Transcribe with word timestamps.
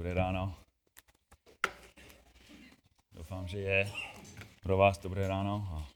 Dobré 0.00 0.14
ráno. 0.14 0.56
Doufám, 3.12 3.48
že 3.48 3.58
je 3.58 3.92
pro 4.62 4.76
vás 4.76 4.98
dobré 4.98 5.28
ráno. 5.28 5.86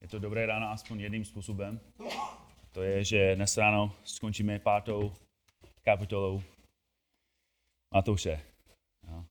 Je 0.00 0.08
to 0.08 0.18
dobré 0.18 0.46
ráno 0.46 0.70
aspoň 0.70 1.00
jedním 1.00 1.24
způsobem. 1.24 1.80
To 2.72 2.82
je, 2.82 3.04
že 3.04 3.36
dnes 3.36 3.56
ráno 3.56 3.96
skončíme 4.04 4.58
pátou 4.58 5.12
kapitolou 5.82 6.42
Matouše. 7.94 8.40
Jo. 9.08 9.24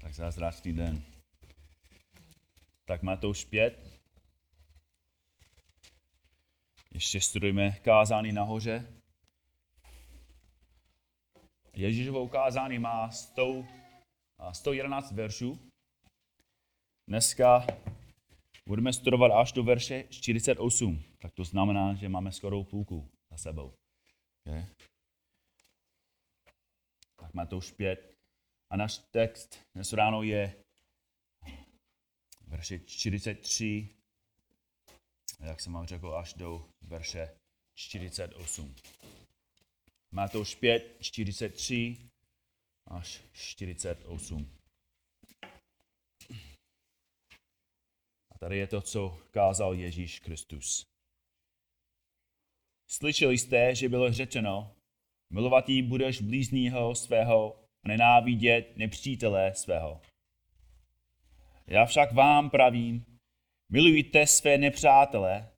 Tak 0.00 0.14
zázračný 0.14 0.72
den. 0.72 1.02
Tak 2.84 3.02
Matouš 3.02 3.44
5. 3.44 4.00
Ještě 6.94 7.20
studujeme 7.20 7.70
kázání 7.70 8.32
nahoře. 8.32 9.01
Ježíšovo 11.76 12.22
ukázání 12.22 12.78
má 12.78 13.10
100, 13.10 13.64
111 14.52 15.12
veršů. 15.12 15.58
Dneska 17.08 17.66
budeme 18.68 18.92
studovat 18.92 19.40
až 19.40 19.52
do 19.52 19.64
verše 19.64 20.04
48. 20.10 21.02
Tak 21.18 21.32
to 21.32 21.44
znamená, 21.44 21.94
že 21.94 22.08
máme 22.08 22.32
skoro 22.32 22.64
půlku 22.64 23.08
za 23.30 23.38
sebou. 23.38 23.74
Okay. 24.46 24.66
Tak 27.16 27.34
má 27.34 27.46
to 27.46 27.56
už 27.56 27.72
pět. 27.72 28.14
A 28.70 28.76
náš 28.76 28.98
text 28.98 29.58
dnes 29.74 29.92
ráno 29.92 30.22
je 30.22 30.54
verše 32.46 32.78
43, 32.78 33.88
jak 35.40 35.60
jsem 35.60 35.72
vám 35.72 35.86
řekl, 35.86 36.14
až 36.14 36.34
do 36.34 36.68
verše 36.82 37.38
48. 37.74 38.74
Matouš 40.14 40.54
5, 40.54 40.96
43 41.00 41.96
až 42.86 43.22
48. 43.32 44.58
A 48.30 48.38
tady 48.38 48.58
je 48.58 48.66
to, 48.66 48.80
co 48.80 49.18
kázal 49.30 49.74
Ježíš 49.74 50.20
Kristus. 50.20 50.86
Slyšeli 52.90 53.38
jste, 53.38 53.74
že 53.74 53.88
bylo 53.88 54.12
řečeno, 54.12 54.76
milovatý 55.32 55.82
budeš 55.82 56.22
blízního 56.22 56.94
svého 56.94 57.64
a 57.84 57.88
nenávidět 57.88 58.76
nepřítele 58.76 59.54
svého. 59.54 60.02
Já 61.66 61.86
však 61.86 62.12
vám 62.12 62.50
pravím, 62.50 63.04
milujte 63.68 64.26
své 64.26 64.58
nepřátele 64.58 65.52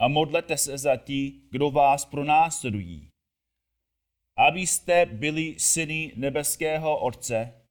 a 0.00 0.08
modlete 0.08 0.58
se 0.58 0.78
za 0.78 0.96
tí, 0.96 1.48
kdo 1.50 1.70
vás 1.70 2.04
pronásledují 2.04 3.11
abyste 4.36 5.06
byli 5.06 5.60
syny 5.60 6.12
nebeského 6.16 7.00
Otce, 7.00 7.62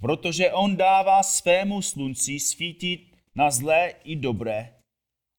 protože 0.00 0.52
On 0.52 0.76
dává 0.76 1.22
svému 1.22 1.82
slunci 1.82 2.40
svítit 2.40 3.16
na 3.34 3.50
zlé 3.50 3.94
i 4.04 4.16
dobré 4.16 4.82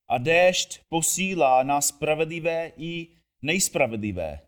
a 0.10 0.18
déšť 0.18 0.80
posílá 0.90 1.64
na 1.64 1.82
spravedlivé 1.82 2.72
i 2.78 3.08
nejspravedlivé. 3.42 4.40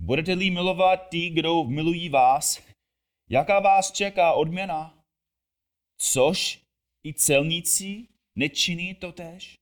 Budete-li 0.00 0.50
milovat 0.50 1.08
ty, 1.08 1.30
kdo 1.30 1.64
milují 1.64 2.08
vás, 2.08 2.62
jaká 3.28 3.60
vás 3.60 3.92
čeká 3.92 4.32
odměna? 4.32 5.04
Což 5.98 6.60
i 7.06 7.14
celníci 7.14 8.08
nečiní 8.36 8.94
to 8.94 9.12
tež? 9.12 9.54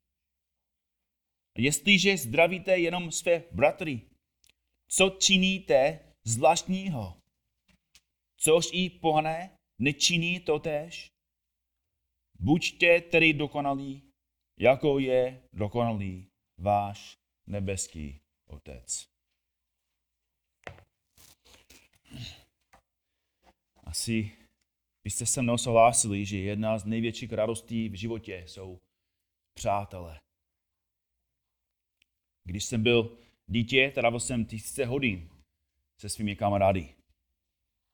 Jestliže 1.58 2.16
zdravíte 2.16 2.78
jenom 2.78 3.12
své 3.12 3.42
bratry, 3.52 4.00
co 4.94 5.10
činíte 5.10 6.00
zvláštního? 6.24 7.16
Což 8.36 8.68
i 8.72 8.90
pohané 8.90 9.58
nečiní 9.78 10.40
to 10.40 10.58
tež? 10.58 11.10
Buďte 12.38 13.00
tedy 13.00 13.32
dokonalí, 13.32 14.02
jako 14.58 14.98
je 14.98 15.48
dokonalý 15.52 16.26
váš 16.58 17.18
nebeský 17.46 18.20
Otec. 18.46 19.08
Asi 23.84 24.36
byste 25.04 25.26
se 25.26 25.42
mnou 25.42 25.58
souhlasili, 25.58 26.26
že 26.26 26.38
jedna 26.38 26.78
z 26.78 26.84
největších 26.84 27.32
radostí 27.32 27.88
v 27.88 27.94
životě 27.94 28.44
jsou 28.46 28.80
přátelé. 29.54 30.20
Když 32.44 32.64
jsem 32.64 32.82
byl 32.82 33.21
dítě 33.52 33.92
trávil 33.94 34.20
jsem 34.20 34.44
tisíce 34.44 34.84
hodin 34.84 35.30
se 36.00 36.08
svými 36.08 36.36
kamarády. 36.36 36.94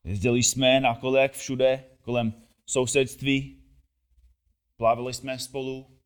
Jezdili 0.04 0.42
jsme 0.42 0.80
na 0.80 0.96
kolech 0.96 1.32
všude 1.32 1.96
kolem 2.02 2.46
sousedství, 2.66 3.62
plavili 4.76 5.14
jsme 5.14 5.38
spolu, 5.38 6.00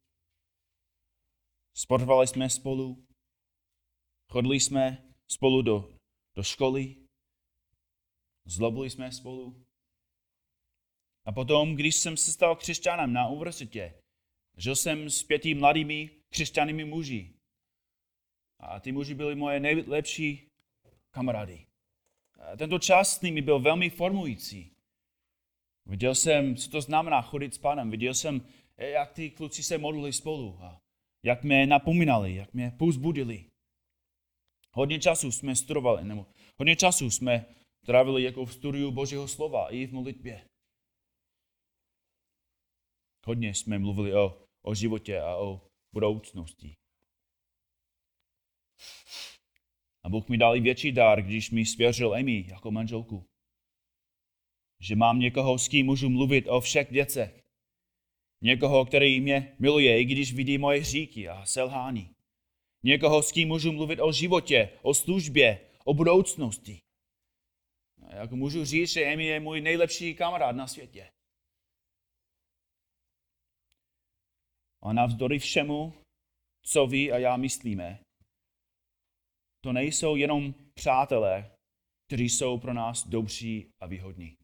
sportovali 1.77 2.27
jsme 2.27 2.51
spolu, 2.51 3.07
chodili 4.33 4.61
jsme 4.61 5.15
spolu 5.31 5.63
do, 5.63 5.99
do 6.37 6.43
školy, 6.43 6.97
zlobili 8.45 8.91
jsme 8.91 9.13
spolu. 9.13 9.67
A 11.25 11.33
potom, 11.33 11.77
když 11.77 11.97
jsem 11.97 12.17
se 12.17 12.33
stal 12.33 12.57
křesťanem 12.57 13.13
na 13.13 13.29
univerzitě, 13.29 14.03
žil 14.57 14.77
jsem 14.77 15.11
s 15.11 15.23
pěti 15.23 15.55
mladými 15.55 16.11
křesťanými 16.31 16.85
muži. 16.85 17.32
A 18.63 18.81
ty 18.81 18.93
muži 18.93 19.15
byli 19.15 19.35
moje 19.35 19.61
nejlepší 19.61 20.47
kamarády. 21.11 21.67
A 22.39 22.57
tento 22.57 22.79
čas 22.79 23.19
s 23.19 23.21
nimi 23.21 23.43
byl 23.43 23.61
velmi 23.61 23.91
formující. 23.91 24.71
Viděl 25.87 26.15
jsem, 26.15 26.57
co 26.57 26.71
to 26.71 26.81
znamená 26.81 27.23
chodit 27.23 27.55
s 27.55 27.59
pánem. 27.59 27.91
Viděl 27.91 28.15
jsem, 28.15 28.47
jak 28.77 29.13
ty 29.13 29.31
kluci 29.31 29.63
se 29.63 29.79
modlili 29.79 30.13
spolu. 30.13 30.59
A 30.63 30.81
jak 31.25 31.43
mě 31.43 31.67
napomínali, 31.67 32.35
jak 32.35 32.55
mě 32.55 32.71
pouzbudili. 32.79 33.45
Hodně 34.75 35.01
času 35.01 35.33
jsme 35.33 35.57
studovali, 35.57 36.05
nebo 36.05 36.27
hodně 36.59 36.77
času 36.77 37.11
jsme 37.11 37.47
trávili 37.87 38.23
jako 38.23 38.45
v 38.47 38.53
studiu 38.53 38.91
Božího 38.91 39.29
slova 39.29 39.69
i 39.71 39.87
v 39.87 39.93
modlitbě. 39.93 40.45
Hodně 43.27 43.55
jsme 43.55 43.79
mluvili 43.79 44.15
o, 44.15 44.43
o 44.63 44.75
životě 44.75 45.21
a 45.21 45.37
o 45.37 45.61
budoucnosti. 45.95 46.75
A 50.03 50.09
Bůh 50.09 50.29
mi 50.29 50.39
dal 50.39 50.57
i 50.57 50.61
větší 50.61 50.93
dar, 50.93 51.23
když 51.23 51.51
mi 51.51 51.67
svěřil 51.67 52.15
Emi 52.15 52.45
jako 52.49 52.71
manželku. 52.71 53.25
Že 54.81 54.97
mám 54.97 55.19
někoho, 55.19 55.59
s 55.59 55.69
kým 55.69 55.87
můžu 55.87 56.09
mluvit 56.09 56.47
o 56.49 56.61
všech 56.61 56.91
věcech. 56.91 57.43
Někoho, 58.41 58.85
který 58.85 59.21
mě 59.21 59.57
miluje, 59.59 60.01
i 60.01 60.05
když 60.05 60.35
vidí 60.35 60.59
moje 60.59 60.81
hříky 60.81 61.29
a 61.29 61.47
selhání. 61.47 62.15
Někoho, 62.83 63.23
s 63.23 63.33
kým 63.33 63.49
můžu 63.49 63.73
mluvit 63.73 64.01
o 64.01 64.13
životě, 64.13 64.79
o 64.83 64.95
službě, 64.95 65.61
o 65.85 65.95
budoucnosti. 65.95 66.81
A 68.07 68.15
jako 68.15 68.37
můžu 68.37 68.65
říct, 68.65 68.93
že 68.93 69.05
Emi 69.05 69.25
je 69.25 69.41
můj 69.41 69.61
nejlepší 69.61 70.15
kamarád 70.15 70.57
na 70.57 70.67
světě. 70.67 71.11
A 74.83 74.93
navzdory 74.93 75.39
všemu, 75.39 75.95
co 76.63 76.87
vy 76.87 77.13
a 77.13 77.19
já 77.19 77.37
myslíme, 77.37 77.99
to 79.65 79.73
nejsou 79.73 80.17
jenom 80.17 80.55
přátelé, 80.75 81.57
kteří 82.07 82.29
jsou 82.29 82.59
pro 82.59 82.73
nás 82.75 83.09
dobří 83.09 83.71
a 83.81 83.87
výhodní. 83.87 84.37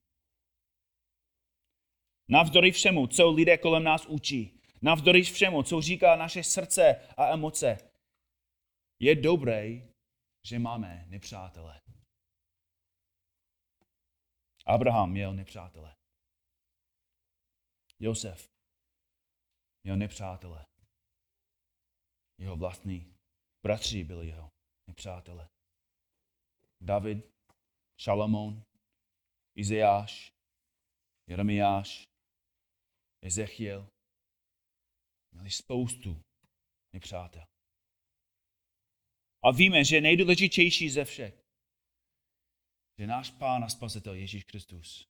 Navzdory 2.30 2.72
všemu, 2.72 3.06
co 3.06 3.30
lidé 3.30 3.58
kolem 3.58 3.84
nás 3.84 4.06
učí, 4.06 4.60
navzdory 4.82 5.22
všemu, 5.22 5.62
co 5.62 5.80
říká 5.80 6.16
naše 6.16 6.44
srdce 6.44 7.08
a 7.16 7.26
emoce, 7.26 7.78
je 9.00 9.14
dobré, 9.14 9.88
že 10.44 10.58
máme 10.58 11.04
nepřátele. 11.09 11.80
Abraham 14.66 15.10
měl 15.10 15.34
nepřátele. 15.34 15.97
Josef 17.98 18.48
měl 19.84 19.97
nepřátele. 19.97 20.66
Jeho 22.38 22.56
vlastní 22.56 23.14
bratři 23.62 24.04
byli 24.04 24.26
jeho 24.26 24.50
nepřátele. 24.88 25.48
David, 26.80 27.18
Šalamón, 28.00 28.62
Izeáš, 29.54 30.32
Jeremiáš, 31.28 32.08
Ezechiel. 33.22 33.88
Měli 35.32 35.50
spoustu 35.50 36.22
nepřátel. 36.94 37.46
A 39.44 39.50
víme, 39.50 39.84
že 39.84 40.00
nejdůležitější 40.00 40.90
ze 40.90 41.04
všech, 41.04 41.34
že 42.98 43.06
náš 43.06 43.30
Pán 43.30 43.64
a 43.64 43.68
Spasitel 43.68 44.14
Ježíš 44.14 44.44
Kristus 44.44 45.08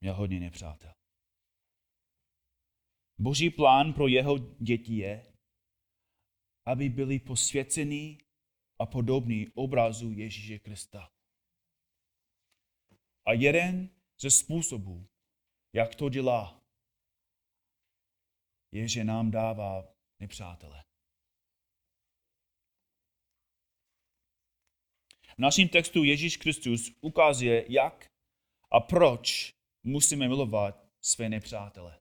měl 0.00 0.14
hodně 0.14 0.40
nepřátel. 0.40 0.92
Boží 3.18 3.50
plán 3.50 3.92
pro 3.92 4.08
jeho 4.08 4.38
děti 4.38 4.94
je, 4.96 5.33
aby 6.66 6.88
byli 6.88 7.18
posvěcení 7.18 8.18
a 8.78 8.86
podobný 8.86 9.48
obrazu 9.54 10.12
Ježíše 10.12 10.58
Krista. 10.58 11.12
A 13.26 13.32
jeden 13.32 13.90
ze 14.20 14.30
způsobů, 14.30 15.06
jak 15.72 15.94
to 15.94 16.08
dělá, 16.08 16.64
je, 18.72 18.88
že 18.88 19.04
nám 19.04 19.30
dává 19.30 19.94
nepřátele. 20.20 20.84
V 25.34 25.38
našem 25.38 25.68
textu 25.68 26.04
Ježíš 26.04 26.36
Kristus 26.36 26.90
ukazuje, 27.00 27.64
jak 27.68 28.12
a 28.70 28.80
proč 28.80 29.54
musíme 29.82 30.28
milovat 30.28 30.88
své 31.00 31.28
nepřátele. 31.28 32.00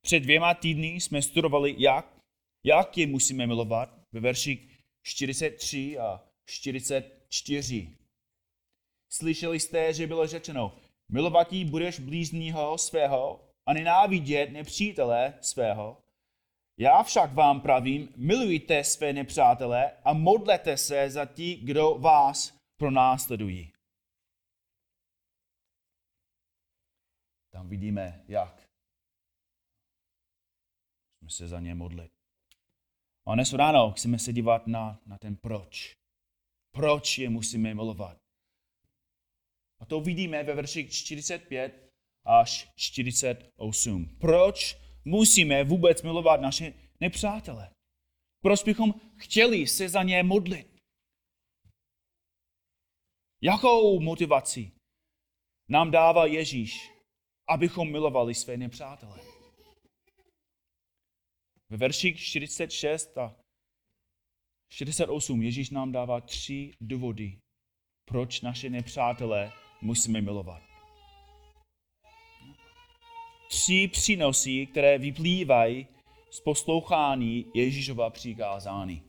Před 0.00 0.20
dvěma 0.20 0.54
týdny 0.54 0.88
jsme 0.88 1.22
studovali, 1.22 1.74
jak, 1.78 2.19
jak 2.64 2.98
je 2.98 3.06
musíme 3.06 3.46
milovat 3.46 3.98
ve 4.12 4.20
verších 4.20 4.78
43 5.02 5.98
a 5.98 6.24
44. 6.44 7.96
Slyšeli 9.12 9.60
jste, 9.60 9.92
že 9.92 10.06
bylo 10.06 10.26
řečeno, 10.26 10.76
milovatí 11.08 11.64
budeš 11.64 12.00
blízního 12.00 12.78
svého 12.78 13.48
a 13.66 13.72
nenávidět 13.72 14.50
nepřítele 14.50 15.38
svého. 15.40 16.02
Já 16.78 17.02
však 17.02 17.32
vám 17.32 17.60
pravím, 17.60 18.08
milujte 18.16 18.84
své 18.84 19.12
nepřátele 19.12 19.92
a 20.04 20.12
modlete 20.12 20.76
se 20.76 21.10
za 21.10 21.26
ti, 21.26 21.56
kdo 21.56 21.94
vás 21.98 22.58
pronásledují. 22.76 23.72
Tam 27.52 27.68
vidíme, 27.68 28.24
jak. 28.28 28.68
Musíme 31.20 31.46
se 31.46 31.48
za 31.48 31.60
ně 31.60 31.74
modlit. 31.74 32.19
A 33.30 33.34
dnes 33.34 33.52
ráno 33.52 33.92
chceme 33.92 34.18
se 34.18 34.32
dívat 34.32 34.66
na, 34.66 35.00
na 35.06 35.18
ten 35.18 35.36
proč. 35.36 35.96
Proč 36.74 37.18
je 37.18 37.28
musíme 37.28 37.74
milovat. 37.74 38.18
A 39.80 39.84
to 39.86 40.00
vidíme 40.00 40.42
ve 40.42 40.54
verších 40.54 40.92
45 40.92 41.90
až 42.26 42.72
48. 42.76 44.16
Proč 44.20 44.78
musíme 45.04 45.64
vůbec 45.64 46.02
milovat 46.02 46.40
naše 46.40 46.74
nepřátele? 47.00 47.70
Proč 48.42 48.62
bychom 48.62 48.94
chtěli 49.16 49.66
se 49.66 49.88
za 49.88 50.02
ně 50.02 50.22
modlit? 50.22 50.76
Jakou 53.42 54.00
motivaci 54.00 54.72
nám 55.68 55.90
dává 55.90 56.26
Ježíš, 56.26 56.92
abychom 57.48 57.92
milovali 57.92 58.34
své 58.34 58.56
nepřátele? 58.56 59.29
Ve 61.70 61.76
verších 61.76 62.20
46 62.20 63.18
a 63.18 63.36
68 64.72 65.42
Ježíš 65.42 65.70
nám 65.70 65.92
dává 65.92 66.20
tři 66.20 66.72
důvody, 66.80 67.38
proč 68.04 68.40
naše 68.40 68.70
nepřátelé 68.70 69.52
musíme 69.82 70.20
milovat. 70.20 70.62
Tři 73.48 73.88
přínosy, 73.92 74.66
které 74.66 74.98
vyplývají 74.98 75.86
z 76.30 76.40
poslouchání 76.40 77.46
Ježíšova 77.54 78.10
přikázání. 78.10 79.02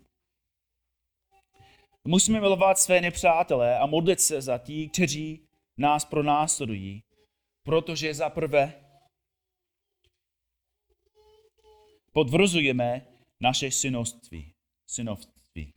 Musíme 2.07 2.39
milovat 2.39 2.79
své 2.79 3.01
nepřátelé 3.01 3.79
a 3.79 3.85
modlit 3.85 4.21
se 4.21 4.41
za 4.41 4.57
tí, 4.57 4.89
kteří 4.89 5.47
nás 5.77 6.05
pronásledují, 6.05 7.03
protože 7.63 8.13
za 8.13 8.29
prvé 8.29 8.80
podvrzujeme 12.13 13.07
naše 13.41 13.71
synovství. 13.71 14.53
synovství. 14.89 15.73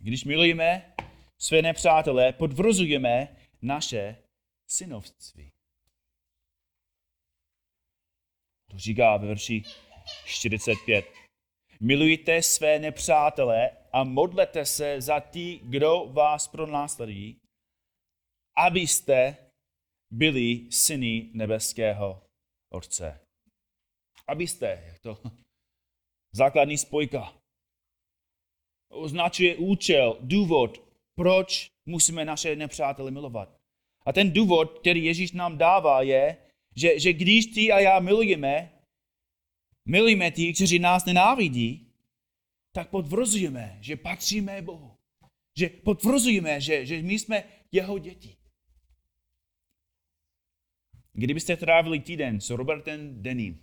Když 0.00 0.24
milujeme 0.24 0.94
své 1.40 1.62
nepřátelé, 1.62 2.32
podvrzujeme 2.32 3.36
naše 3.62 4.22
synovství. 4.70 5.50
To 8.70 8.78
říká 8.78 9.16
ve 9.16 9.26
verši 9.26 9.62
45. 10.26 11.04
Milujte 11.80 12.42
své 12.42 12.78
nepřátelé 12.78 13.70
a 13.92 14.04
modlete 14.04 14.66
se 14.66 15.00
za 15.00 15.20
ty, 15.20 15.60
kdo 15.64 16.06
vás 16.12 16.48
pronásledují, 16.48 17.40
abyste 18.56 19.36
byli 20.10 20.70
syny 20.70 21.30
nebeského 21.34 22.26
Otce. 22.72 23.20
Abyste, 24.26 24.82
jak 24.86 24.98
to 24.98 25.18
základní 26.32 26.78
spojka, 26.78 27.32
označuje 28.88 29.56
účel, 29.56 30.18
důvod, 30.20 30.82
proč 31.14 31.70
musíme 31.86 32.24
naše 32.24 32.56
nepřátele 32.56 33.10
milovat. 33.10 33.60
A 34.06 34.12
ten 34.12 34.32
důvod, 34.32 34.78
který 34.78 35.04
Ježíš 35.04 35.32
nám 35.32 35.58
dává, 35.58 36.02
je, 36.02 36.36
že, 36.76 36.98
že 36.98 37.12
když 37.12 37.46
ty 37.46 37.72
a 37.72 37.78
já 37.78 38.00
milujeme, 38.00 38.72
milujeme 39.84 40.30
ty, 40.30 40.52
kteří 40.52 40.78
nás 40.78 41.04
nenávidí, 41.04 41.92
tak 42.72 42.90
potvrzujeme, 42.90 43.78
že 43.80 43.96
patříme 43.96 44.62
Bohu. 44.62 44.96
Že 45.58 45.68
potvrzujeme, 45.68 46.60
že, 46.60 46.86
že 46.86 47.02
my 47.02 47.18
jsme 47.18 47.44
jeho 47.72 47.98
děti. 47.98 48.36
Kdybyste 51.12 51.56
trávili 51.56 52.00
týden 52.00 52.40
s 52.40 52.50
Robertem 52.50 53.22
Denny, 53.22 53.58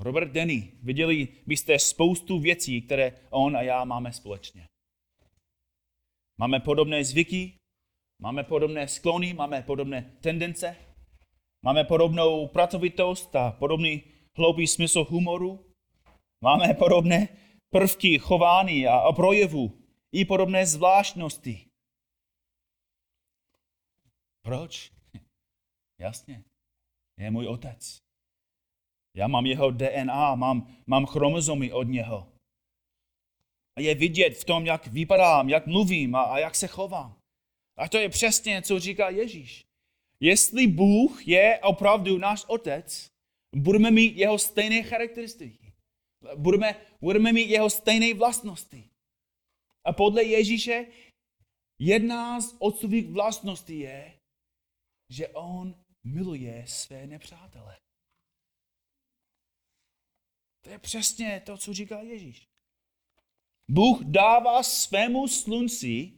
Robert 0.00 0.32
Denny, 0.32 0.72
viděli 0.82 1.28
byste 1.46 1.78
spoustu 1.78 2.40
věcí, 2.40 2.82
které 2.82 3.20
on 3.30 3.56
a 3.56 3.62
já 3.62 3.84
máme 3.84 4.12
společně. 4.12 4.66
Máme 6.40 6.60
podobné 6.60 7.04
zvyky, 7.04 7.56
máme 8.22 8.44
podobné 8.44 8.88
sklony, 8.88 9.34
máme 9.34 9.62
podobné 9.62 10.16
tendence, 10.20 10.76
máme 11.64 11.84
podobnou 11.84 12.48
pracovitost 12.48 13.36
a 13.36 13.52
podobný 13.52 14.02
hloupý 14.36 14.66
smysl 14.66 15.04
humoru, 15.04 15.64
máme 16.44 16.74
podobné 16.74 17.28
prvky 17.70 18.18
chování 18.18 18.86
a 18.86 19.12
projevu, 19.12 19.78
i 20.12 20.24
podobné 20.24 20.66
zvláštnosti. 20.66 21.66
Proč? 24.42 24.92
Jasně, 26.00 26.44
je 27.18 27.30
můj 27.30 27.46
otec. 27.46 28.09
Já 29.14 29.28
mám 29.28 29.46
jeho 29.46 29.70
DNA, 29.70 30.34
mám, 30.34 30.76
mám 30.86 31.06
chromozomy 31.06 31.72
od 31.72 31.82
něho. 31.82 32.32
A 33.76 33.80
je 33.80 33.94
vidět 33.94 34.30
v 34.30 34.44
tom, 34.44 34.66
jak 34.66 34.86
vypadám, 34.86 35.48
jak 35.48 35.66
mluvím 35.66 36.14
a, 36.14 36.22
a 36.22 36.38
jak 36.38 36.54
se 36.54 36.66
chovám. 36.66 37.16
A 37.76 37.88
to 37.88 37.98
je 37.98 38.08
přesně, 38.08 38.62
co 38.62 38.80
říká 38.80 39.10
Ježíš. 39.10 39.64
Jestli 40.20 40.66
Bůh 40.66 41.28
je 41.28 41.60
opravdu 41.62 42.18
náš 42.18 42.44
otec, 42.48 43.10
budeme 43.56 43.90
mít 43.90 44.16
jeho 44.16 44.38
stejné 44.38 44.82
charakteristiky. 44.82 45.72
Budeme, 46.36 46.76
budeme 47.00 47.32
mít 47.32 47.50
jeho 47.50 47.70
stejné 47.70 48.14
vlastnosti. 48.14 48.84
A 49.84 49.92
podle 49.92 50.24
Ježíše 50.24 50.86
jedna 51.78 52.40
z 52.40 52.56
otcových 52.58 53.06
vlastností 53.06 53.78
je, 53.78 54.12
že 55.10 55.28
on 55.28 55.74
miluje 56.04 56.64
své 56.66 57.06
nepřátele. 57.06 57.76
To 60.60 60.70
je 60.70 60.78
přesně 60.78 61.42
to, 61.46 61.56
co 61.56 61.74
říká 61.74 62.00
Ježíš. 62.00 62.48
Bůh 63.70 64.04
dává 64.04 64.62
svému 64.62 65.28
slunci, 65.28 66.12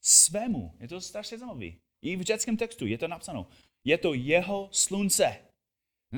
svému, 0.00 0.76
je 0.80 0.88
to 0.88 1.00
strašně 1.00 1.38
zajímavé. 1.38 1.66
I 2.02 2.16
v 2.16 2.22
řeckém 2.22 2.56
textu 2.56 2.86
je 2.86 2.98
to 2.98 3.08
napsáno. 3.08 3.46
Je 3.84 3.98
to 3.98 4.14
jeho 4.14 4.68
slunce. 4.72 5.44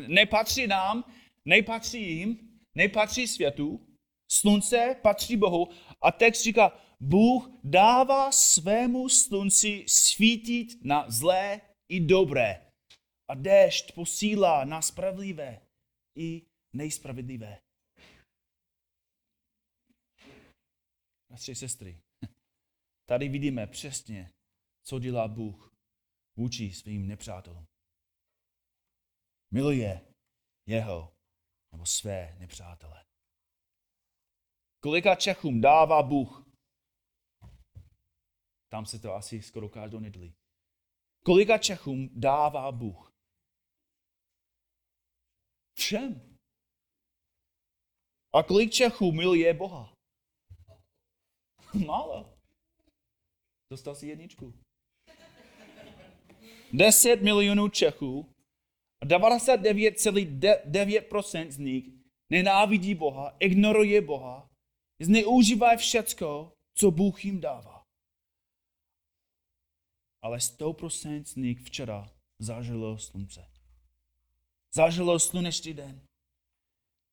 Nepatří 0.09 0.67
nám, 0.67 1.05
nepatří 1.45 2.17
jim, 2.17 2.59
nepatří 2.75 3.29
světu. 3.29 3.87
Slunce 4.31 4.97
patří 5.03 5.37
Bohu. 5.37 5.69
A 6.03 6.13
text 6.13 6.43
říká, 6.43 6.81
Bůh 7.01 7.51
dává 7.65 8.33
svému 8.33 9.09
slunci 9.09 9.85
svítit 9.89 10.85
na 10.85 11.11
zlé 11.11 11.61
i 11.89 12.01
dobré. 12.01 12.67
A 13.31 13.35
déšť 13.35 13.93
posílá 13.93 14.65
na 14.65 14.83
spravedlivé 14.83 15.61
i 16.19 16.43
nejspravedlivé. 16.75 17.61
Bratři 21.29 21.55
sestry, 21.55 22.01
tady 23.09 23.29
vidíme 23.29 23.67
přesně, 23.67 24.33
co 24.87 24.99
dělá 24.99 25.29
Bůh 25.29 25.75
vůči 26.39 26.73
svým 26.73 27.07
nepřátelům. 27.07 27.67
Miluje 29.51 30.15
jeho 30.69 31.17
nebo 31.73 31.87
své 31.87 32.37
nepřátele. 32.39 33.05
Kolika 34.81 35.15
Čechům 35.15 35.61
dává 35.61 36.03
Bůh? 36.03 36.45
Tam 38.69 38.87
se 38.87 38.99
to 38.99 39.15
asi 39.15 39.43
skoro 39.43 39.69
každou 39.69 40.01
nedlí. 40.01 40.35
Kolika 41.25 41.59
Čechům 41.59 42.09
dává 42.21 42.73
Bůh? 42.73 43.13
Všem. 45.79 46.34
A 48.35 48.43
kolik 48.43 48.73
Čechů 48.73 49.13
miluje 49.13 49.55
Boha? 49.55 49.95
Málo. 51.87 52.39
Dostal 53.71 53.95
si 53.95 54.07
jedničku. 54.07 54.55
10 56.73 57.23
milionů 57.23 57.69
Čechů 57.69 58.35
a 59.03 59.07
99,9% 59.07 61.51
z 61.51 61.59
nich 61.59 61.85
nenávidí 62.31 62.95
Boha, 62.95 63.37
ignoruje 63.41 64.01
Boha, 64.01 64.51
zneužívají 65.01 65.79
všecko, 65.79 66.53
co 66.75 66.91
Bůh 66.91 67.25
jim 67.25 67.41
dává. 67.41 67.85
Ale 70.23 70.39
100% 70.39 71.25
z 71.25 71.37
nich 71.37 71.61
včera 71.61 72.11
zažilo 72.39 72.99
slunce. 72.99 73.51
Zažilo 74.75 75.21
sluneční 75.21 75.75
den. 75.75 76.07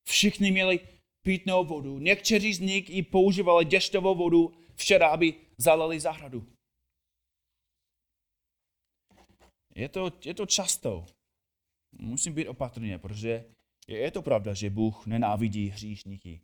Všichni 0.08 0.52
měli 0.52 1.01
pitnou 1.22 1.66
vodu. 1.66 2.00
Někteří 2.00 2.54
z 2.54 2.60
nich 2.60 2.90
i 2.90 3.04
používali 3.04 3.66
dešťovou 3.66 4.16
vodu 4.16 4.54
včera, 4.76 5.10
aby 5.10 5.34
zalali 5.58 6.00
zahradu. 6.00 6.48
Je 9.76 9.90
to, 9.90 10.12
je 10.26 10.34
to 10.34 10.46
často. 10.46 11.06
Musím 11.92 12.34
být 12.34 12.48
opatrně, 12.48 13.00
protože 13.00 13.46
je, 13.88 13.98
je 13.98 14.12
to 14.12 14.22
pravda, 14.22 14.54
že 14.54 14.70
Bůh 14.70 15.08
nenávidí 15.08 15.68
hříšníky. 15.68 16.42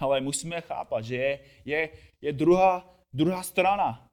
Ale 0.00 0.20
musíme 0.20 0.60
chápat, 0.60 1.04
že 1.04 1.16
je, 1.16 1.44
je, 1.64 1.90
je 2.20 2.32
druhá, 2.32 2.98
druhá 3.12 3.42
strana 3.42 4.08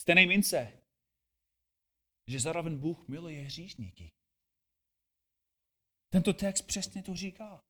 stejné 0.00 0.26
mince. 0.26 0.72
Že 2.30 2.40
zároveň 2.40 2.78
Bůh 2.78 3.08
miluje 3.08 3.42
hříšníky. 3.42 4.08
Tento 6.12 6.32
text 6.32 6.62
přesně 6.62 7.02
to 7.02 7.14
říká. 7.14 7.60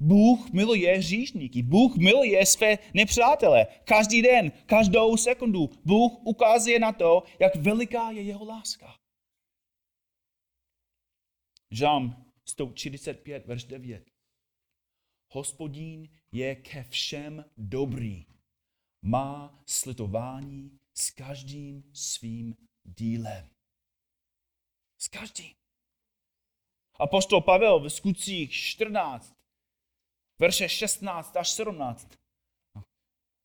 Bůh 0.00 0.52
miluje 0.52 0.96
hříšníky. 0.96 1.62
Bůh 1.62 1.96
miluje 1.96 2.46
své 2.46 2.78
nepřátele. 2.94 3.66
Každý 3.84 4.22
den, 4.22 4.52
každou 4.66 5.16
sekundu. 5.16 5.70
Bůh 5.84 6.12
ukazuje 6.24 6.78
na 6.78 6.92
to, 6.92 7.22
jak 7.38 7.56
veliká 7.56 8.10
je 8.10 8.22
jeho 8.22 8.44
láska. 8.44 8.96
Žám 11.70 12.24
145, 12.44 13.46
verš 13.46 13.64
9. 13.64 14.10
Hospodín 15.32 16.08
je 16.32 16.54
ke 16.54 16.84
všem 16.84 17.44
dobrý. 17.56 18.26
Má 19.02 19.62
slitování 19.66 20.78
s 20.94 21.10
každým 21.10 21.90
svým 21.92 22.56
dílem. 22.84 23.50
S 24.98 25.08
každým. 25.08 25.54
Apostol 26.94 27.40
Pavel 27.40 27.80
v 27.80 27.88
skutcích 27.88 28.52
14, 28.52 29.39
verše 30.40 30.68
16 30.68 31.36
až 31.36 31.50
17, 31.50 32.08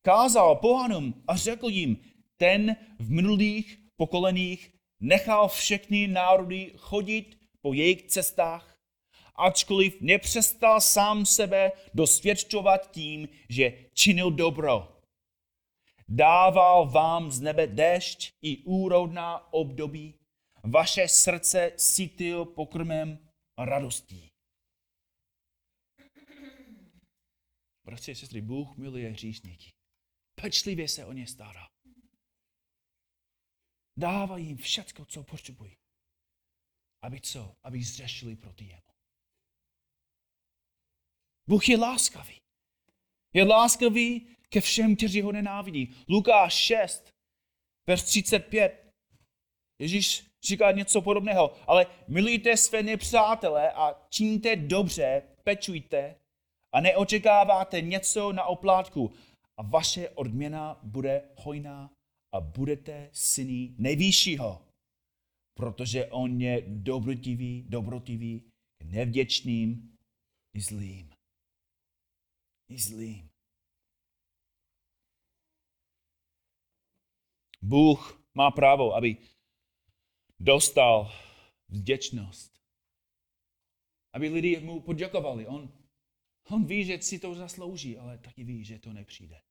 kázal 0.02 0.56
pohanům 0.56 1.24
a 1.28 1.36
řekl 1.36 1.70
jim, 1.70 1.98
ten 2.38 2.75
v 3.00 3.12
minulých 3.12 3.80
pokoleních 3.96 4.74
nechal 5.00 5.48
všechny 5.48 6.08
národy 6.08 6.74
chodit 6.78 7.38
po 7.62 7.74
jejich 7.74 8.04
cestách, 8.04 8.78
ačkoliv 9.36 10.02
nepřestal 10.02 10.82
sám 10.82 11.25
sebe 11.25 11.72
dosvědčovat 11.94 12.92
tím, 12.92 13.30
že 13.50 13.74
činil 13.94 14.32
dobro. 14.32 14.92
Dával 16.08 16.90
vám 16.90 17.32
z 17.32 17.42
nebe 17.42 17.68
déšť 17.68 18.34
i 18.42 18.58
úrodná 18.58 19.54
období, 19.54 20.14
vaše 20.64 21.08
srdce 21.08 21.72
sítil 21.78 22.46
pokrmem 22.46 23.20
a 23.58 23.66
radostí. 23.66 24.35
Bratři 27.86 28.12
a 28.12 28.15
sestry, 28.15 28.42
Bůh 28.42 28.77
miluje 28.77 29.10
hříšníky. 29.10 29.74
Pečlivě 30.36 30.88
se 30.88 31.06
o 31.06 31.13
ně 31.13 31.27
stará. 31.27 31.68
Dává 33.98 34.38
jim 34.38 34.58
všecko, 34.58 35.06
co 35.06 35.24
potřebují. 35.24 35.77
Aby 37.01 37.22
co? 37.22 37.56
Aby 37.63 37.84
zřešili 37.84 38.36
proti 38.36 38.65
jemu. 38.65 38.82
Bůh 41.48 41.70
je 41.70 41.77
láskavý. 41.77 42.42
Je 43.34 43.44
láskavý 43.44 44.27
ke 44.50 44.62
všem, 44.62 44.96
kteří 44.96 45.22
ho 45.22 45.32
nenávidí. 45.32 45.96
Lukáš 46.10 46.54
6, 46.54 47.13
verš 47.88 48.04
35. 48.04 48.94
Ježíš 49.80 50.27
říká 50.44 50.72
něco 50.72 51.01
podobného, 51.01 51.58
ale 51.68 51.86
milujte 52.08 52.58
své 52.58 52.84
nepřátele 52.84 53.72
a 53.72 54.08
činíte 54.10 54.56
dobře, 54.56 55.22
pečujte 55.44 56.15
a 56.75 56.82
neočekáváte 56.82 57.82
něco 57.82 58.34
na 58.34 58.46
oplátku 58.46 59.13
a 59.58 59.62
vaše 59.63 60.10
odměna 60.10 60.79
bude 60.84 61.29
hojná 61.38 61.94
a 62.34 62.39
budete 62.41 63.10
syny 63.13 63.75
nejvyššího, 63.77 64.65
protože 65.58 66.05
on 66.05 66.41
je 66.41 66.62
dobrotivý, 66.67 67.63
dobrotivý, 67.70 68.51
nevděčným 68.84 69.98
i 70.53 70.62
zlým. 70.62 71.13
I 72.70 72.77
zlým. 72.79 73.29
Bůh 77.62 78.27
má 78.34 78.51
právo, 78.51 78.96
aby 78.96 79.17
dostal 80.39 81.12
vděčnost. 81.70 82.60
Aby 84.13 84.29
lidi 84.29 84.60
mu 84.60 84.82
poděkovali. 84.82 85.48
On, 85.48 85.85
on 86.52 86.66
ví, 86.66 86.86
že 86.86 87.02
si 87.02 87.20
to 87.20 87.36
zaslouží, 87.36 87.98
ale 87.98 88.18
taky 88.18 88.44
ví, 88.44 88.66
že 88.66 88.80
to 88.80 88.94
nepřijde. 88.94 89.42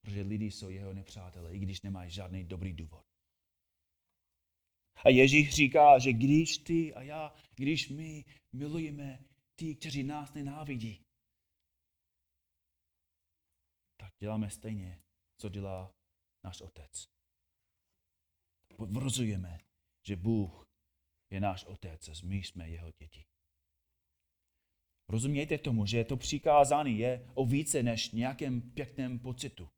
Protože 0.00 0.22
lidi 0.22 0.50
jsou 0.50 0.70
jeho 0.70 0.94
nepřátelé, 0.94 1.54
i 1.54 1.58
když 1.58 1.82
nemají 1.82 2.10
žádný 2.10 2.44
dobrý 2.44 2.72
důvod. 2.72 3.06
A 5.04 5.08
Ježíš 5.08 5.54
říká, 5.54 5.98
že 5.98 6.12
když 6.12 6.58
ty 6.58 6.94
a 6.94 7.02
já, 7.02 7.34
když 7.54 7.88
my 7.88 8.24
milujeme 8.52 9.24
ty, 9.54 9.74
kteří 9.74 10.02
nás 10.02 10.34
nenávidí, 10.34 11.04
tak 13.96 14.12
děláme 14.18 14.50
stejně, 14.50 15.02
co 15.40 15.48
dělá 15.48 15.94
náš 16.44 16.60
otec 16.60 17.18
potvrzujeme, 18.78 19.58
že 20.06 20.16
Bůh 20.16 20.66
je 21.30 21.40
náš 21.40 21.64
otec 21.64 22.08
a 22.08 22.12
my 22.24 22.36
jsme 22.36 22.70
jeho 22.70 22.90
děti. 22.98 23.24
Rozumějte 25.08 25.58
tomu, 25.58 25.86
že 25.86 26.04
to 26.04 26.16
přikázání 26.16 26.98
je 26.98 27.26
o 27.34 27.46
více 27.46 27.82
než 27.82 28.10
nějakém 28.10 28.60
pěkném 28.60 29.18
pocitu. 29.18 29.68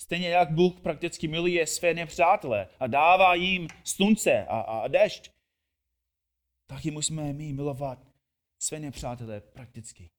Stejně 0.00 0.28
jak 0.28 0.50
Bůh 0.50 0.80
prakticky 0.80 1.28
miluje 1.28 1.66
své 1.66 1.94
nepřátele 1.94 2.68
a 2.80 2.86
dává 2.86 3.34
jim 3.34 3.68
slunce 3.84 4.46
a, 4.46 4.60
a 4.60 4.88
dešť, 4.88 5.30
taky 6.66 6.90
musíme 6.90 7.32
my 7.32 7.52
milovat 7.52 7.98
své 8.62 8.80
nepřátele 8.80 9.40
prakticky. 9.40 10.10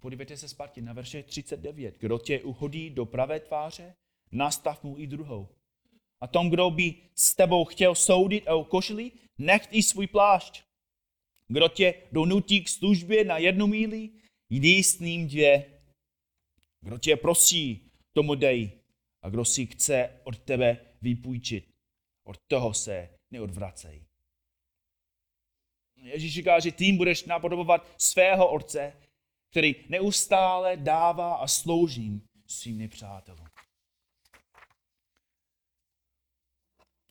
Podívejte 0.00 0.36
se 0.36 0.48
zpátky 0.48 0.82
na 0.82 0.92
verše 0.92 1.22
39. 1.22 1.98
Kdo 1.98 2.18
tě 2.18 2.42
uhodí 2.42 2.90
do 2.90 3.06
pravé 3.06 3.40
tváře, 3.40 3.94
nastav 4.32 4.84
mu 4.84 4.98
i 4.98 5.06
druhou. 5.06 5.48
A 6.20 6.26
tom, 6.26 6.50
kdo 6.50 6.70
by 6.70 6.94
s 7.14 7.34
tebou 7.34 7.64
chtěl 7.64 7.94
soudit 7.94 8.48
o 8.48 8.64
košili, 8.64 9.12
nech 9.38 9.68
i 9.70 9.82
svůj 9.82 10.06
plášť. 10.06 10.64
Kdo 11.52 11.68
tě 11.68 11.94
donutí 12.12 12.64
k 12.64 12.68
službě 12.68 13.24
na 13.24 13.38
jednu 13.38 13.66
míli, 13.66 14.10
jdi 14.50 14.82
s 14.82 14.98
ním 14.98 15.28
dvě. 15.28 15.80
Kdo 16.80 16.98
tě 16.98 17.16
prosí, 17.16 17.90
tomu 18.12 18.34
dej. 18.34 18.72
A 19.22 19.28
kdo 19.28 19.44
si 19.44 19.66
chce 19.66 20.20
od 20.24 20.38
tebe 20.38 20.86
vypůjčit, 21.02 21.74
od 22.24 22.36
toho 22.46 22.74
se 22.74 23.18
neodvracej. 23.30 24.04
Ježíš 25.96 26.34
říká, 26.34 26.60
že 26.60 26.70
tím 26.70 26.96
budeš 26.96 27.24
napodobovat 27.24 27.94
svého 27.98 28.50
otce, 28.50 28.96
který 29.50 29.74
neustále 29.88 30.76
dává 30.76 31.34
a 31.34 31.46
slouží 31.46 32.22
svým 32.46 32.78
nepřátelům. 32.78 33.46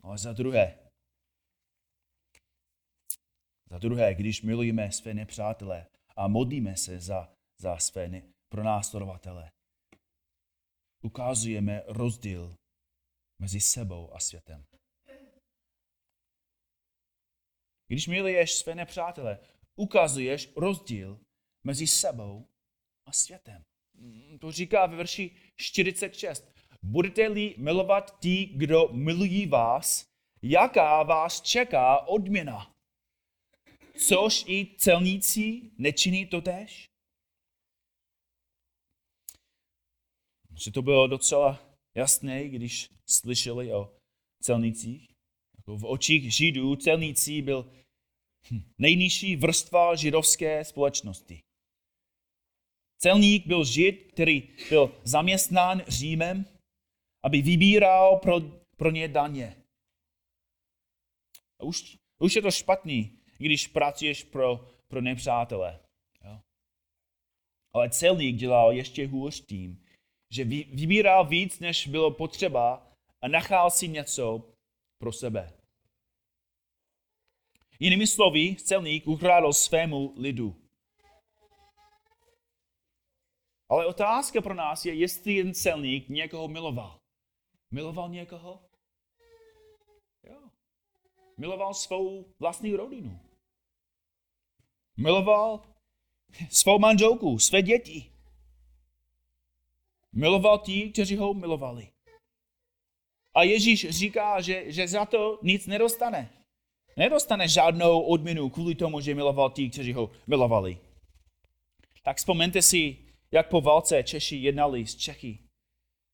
Ale 0.01 0.17
za 0.17 0.33
druhé, 0.33 0.80
za 3.71 3.77
druhé, 3.77 4.15
když 4.15 4.41
milujeme 4.41 4.91
své 4.91 5.13
nepřátele 5.13 5.87
a 6.15 6.27
modlíme 6.27 6.77
se 6.77 6.99
za, 6.99 7.33
za 7.61 7.77
své 7.77 8.21
pronásledovatele, 8.49 9.51
ukazujeme 11.03 11.83
rozdíl 11.87 12.55
mezi 13.41 13.61
sebou 13.61 14.13
a 14.13 14.19
světem. 14.19 14.65
Když 17.87 18.07
miluješ 18.07 18.53
své 18.53 18.75
nepřátele, 18.75 19.39
ukazuješ 19.75 20.49
rozdíl 20.55 21.19
mezi 21.63 21.87
sebou 21.87 22.47
a 23.05 23.11
světem. 23.11 23.63
To 24.39 24.51
říká 24.51 24.85
ve 24.85 24.95
verši 24.95 25.35
46. 25.55 26.53
Budete-li 26.81 27.55
milovat 27.57 28.19
ti, 28.19 28.45
kdo 28.45 28.87
milují 28.87 29.47
vás, 29.47 30.07
jaká 30.41 31.03
vás 31.03 31.41
čeká 31.41 31.99
odměna? 32.07 32.70
Což 33.97 34.43
i 34.47 34.75
celníci 34.77 35.71
nečiní 35.77 36.25
to 36.25 36.41
tež? 36.41 36.89
Že 40.63 40.71
to 40.71 40.81
bylo 40.81 41.07
docela 41.07 41.77
jasné, 41.95 42.49
když 42.49 42.89
slyšeli 43.05 43.73
o 43.73 43.97
celnicích. 44.43 45.09
Jako 45.57 45.77
v 45.77 45.85
očích 45.85 46.35
Židů 46.35 46.75
celníci 46.75 47.41
byl 47.41 47.71
nejnižší 48.77 49.35
vrstva 49.35 49.95
židovské 49.95 50.65
společnosti. 50.65 51.41
Celník 52.97 53.47
byl 53.47 53.65
žid, 53.65 54.11
který 54.13 54.49
byl 54.69 55.01
zaměstnán 55.03 55.81
Římem, 55.87 56.45
aby 57.23 57.41
vybíral 57.41 58.19
pro, 58.19 58.39
pro 58.77 58.91
ně 58.91 59.07
daně. 59.07 59.63
A 61.59 61.63
už, 61.63 61.97
už 62.19 62.35
je 62.35 62.41
to 62.41 62.51
špatný, 62.51 63.20
když 63.41 63.67
pracuješ 63.67 64.23
pro, 64.23 64.69
pro 64.87 65.01
nepřátele. 65.01 65.79
Jo? 66.25 66.39
Ale 67.73 67.89
celník 67.89 68.35
dělal 68.35 68.71
ještě 68.71 69.07
hůř 69.07 69.45
tím, 69.45 69.83
že 70.31 70.43
vybíral 70.43 71.25
víc, 71.25 71.59
než 71.59 71.87
bylo 71.87 72.11
potřeba 72.11 72.87
a 73.21 73.27
nechal 73.27 73.71
si 73.71 73.87
něco 73.87 74.53
pro 74.97 75.11
sebe. 75.11 75.53
Jinými 77.79 78.07
slovy, 78.07 78.55
celník 78.55 79.07
ukradl 79.07 79.53
svému 79.53 80.13
lidu. 80.17 80.55
Ale 83.69 83.85
otázka 83.85 84.41
pro 84.41 84.53
nás 84.53 84.85
je, 84.85 84.93
jestli 84.93 85.43
ten 85.43 85.53
celník 85.53 86.09
někoho 86.09 86.47
miloval. 86.47 86.99
Miloval 87.71 88.09
někoho? 88.09 88.69
Jo. 90.23 90.49
Miloval 91.37 91.73
svou 91.73 92.33
vlastní 92.39 92.75
rodinu. 92.75 93.30
Miloval 95.01 95.63
svou 96.49 96.79
manželku, 96.79 97.39
své 97.39 97.61
děti. 97.61 98.11
Miloval 100.13 100.59
ti, 100.59 100.89
kteří 100.89 101.17
ho 101.17 101.33
milovali. 101.33 101.91
A 103.33 103.43
Ježíš 103.43 103.89
říká, 103.89 104.41
že, 104.41 104.71
že 104.71 104.87
za 104.87 105.05
to 105.05 105.39
nic 105.43 105.67
nedostane. 105.67 106.29
Nedostane 106.97 107.47
žádnou 107.47 108.01
odměnu 108.01 108.49
kvůli 108.49 108.75
tomu, 108.75 109.01
že 109.01 109.15
miloval 109.15 109.49
ti, 109.49 109.69
kteří 109.69 109.93
ho 109.93 110.11
milovali. 110.27 110.77
Tak 112.03 112.17
vzpomeňte 112.17 112.61
si, 112.61 112.97
jak 113.31 113.49
po 113.49 113.61
válce 113.61 114.03
Češi 114.03 114.35
jednali 114.35 114.87
s 114.87 114.95
Čechy, 114.95 115.39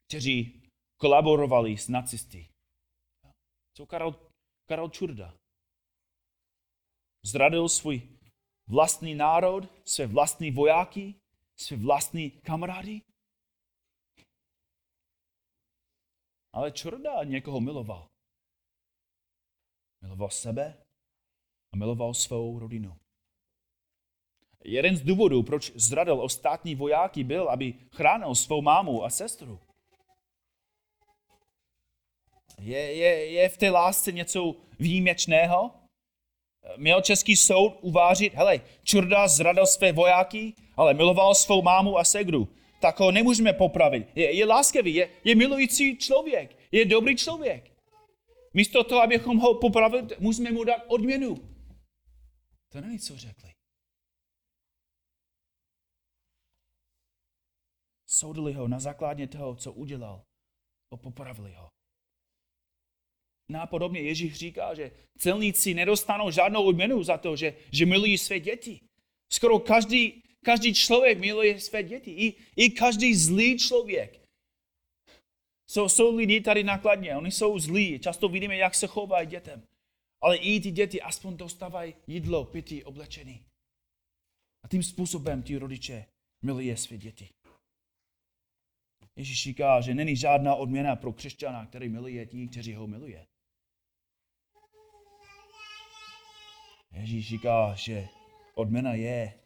kteří 0.07 0.61
kolaborovali 0.97 1.77
s 1.77 1.87
nacisty. 1.87 2.49
Co 3.73 3.85
Karol, 3.85 4.15
Karol 4.65 4.89
Čurda? 4.89 5.33
Zradil 7.25 7.69
svůj 7.69 8.16
vlastní 8.67 9.15
národ, 9.15 9.69
své 9.85 10.07
vlastní 10.07 10.51
vojáky, 10.51 11.15
své 11.55 11.77
vlastní 11.77 12.31
kamarády? 12.31 13.01
Ale 16.53 16.71
Čurda 16.71 17.23
někoho 17.23 17.59
miloval. 17.59 18.09
Miloval 20.01 20.29
sebe 20.29 20.85
a 21.73 21.77
miloval 21.77 22.13
svou 22.13 22.59
rodinu. 22.59 22.97
Jeden 24.63 24.97
z 24.97 25.01
důvodů, 25.01 25.43
proč 25.43 25.71
zradil 25.75 26.21
ostatní 26.21 26.75
vojáky, 26.75 27.23
byl, 27.23 27.49
aby 27.49 27.73
chránil 27.73 28.35
svou 28.35 28.61
mámu 28.61 29.03
a 29.03 29.09
sestru. 29.09 29.59
Je, 32.59 32.95
je, 32.95 33.31
je 33.31 33.49
v 33.49 33.57
té 33.57 33.69
lásce 33.69 34.11
něco 34.11 34.55
výjimečného? 34.79 35.86
Měl 36.77 37.01
český 37.01 37.35
soud 37.35 37.77
uvážit, 37.81 38.33
hele, 38.33 38.61
Čurda 38.83 39.27
zradil 39.27 39.65
své 39.65 39.91
vojáky, 39.91 40.53
ale 40.77 40.93
miloval 40.93 41.35
svou 41.35 41.61
mámu 41.61 41.97
a 41.97 42.03
segru. 42.03 42.47
Tak 42.79 42.99
ho 42.99 43.11
nemůžeme 43.11 43.53
popravit. 43.53 44.07
Je, 44.15 44.31
je 44.31 44.45
láskavý, 44.45 44.95
je, 44.95 45.09
je 45.23 45.35
milující 45.35 45.97
člověk, 45.97 46.57
je 46.71 46.85
dobrý 46.85 47.15
člověk. 47.15 47.71
Místo 48.53 48.83
toho, 48.83 49.01
abychom 49.01 49.37
ho 49.37 49.53
popravili, 49.53 50.07
musíme 50.19 50.51
mu 50.51 50.63
dát 50.63 50.81
odměnu. 50.87 51.35
To 52.71 52.81
není, 52.81 52.99
co 52.99 53.17
řekli. 53.17 53.51
Soudili 58.07 58.53
ho 58.53 58.67
na 58.67 58.79
základě 58.79 59.27
toho, 59.27 59.55
co 59.55 59.73
udělal. 59.73 60.23
Popravili 61.01 61.53
ho. 61.53 61.76
Nápodobně 63.49 64.01
Ježíš 64.01 64.33
říká, 64.33 64.73
že 64.73 64.91
celníci 65.17 65.73
nedostanou 65.73 66.31
žádnou 66.31 66.63
odměnu 66.63 67.03
za 67.03 67.17
to, 67.17 67.35
že, 67.35 67.55
že 67.71 67.85
milují 67.85 68.17
své 68.17 68.39
děti. 68.39 68.79
Skoro 69.33 69.59
každý, 69.59 70.23
každý 70.45 70.73
člověk 70.73 71.19
miluje 71.19 71.59
své 71.59 71.83
děti. 71.83 72.11
I, 72.11 72.35
I 72.55 72.69
každý 72.69 73.15
zlý 73.15 73.57
člověk. 73.57 74.19
Jsou, 75.69 75.89
jsou 75.89 76.15
lidi 76.15 76.41
tady 76.41 76.63
nakladně, 76.63 77.15
oni 77.15 77.31
jsou 77.31 77.59
zlí. 77.59 77.99
Často 77.99 78.29
vidíme, 78.29 78.57
jak 78.57 78.75
se 78.75 78.87
chovají 78.87 79.27
dětem. 79.27 79.63
Ale 80.21 80.37
i 80.37 80.59
ty 80.59 80.71
děti 80.71 81.01
aspoň 81.01 81.37
dostávají 81.37 81.95
jídlo, 82.07 82.45
pití, 82.45 82.83
oblečení. 82.83 83.45
A 84.63 84.67
tím 84.67 84.83
způsobem 84.83 85.43
ti 85.43 85.57
rodiče 85.57 86.05
miluje 86.43 86.77
své 86.77 86.97
děti. 86.97 87.29
Ježíš 89.15 89.43
říká, 89.43 89.81
že 89.81 89.93
není 89.93 90.15
žádná 90.15 90.55
odměna 90.55 90.95
pro 90.95 91.13
křesťana, 91.13 91.65
který 91.65 91.89
miluje 91.89 92.25
tí, 92.25 92.47
kteří 92.47 92.73
ho 92.73 92.87
miluje. 92.87 93.27
Ježíš 96.99 97.27
říká, 97.27 97.75
že 97.75 98.07
odměna 98.55 98.93
je 98.93 99.39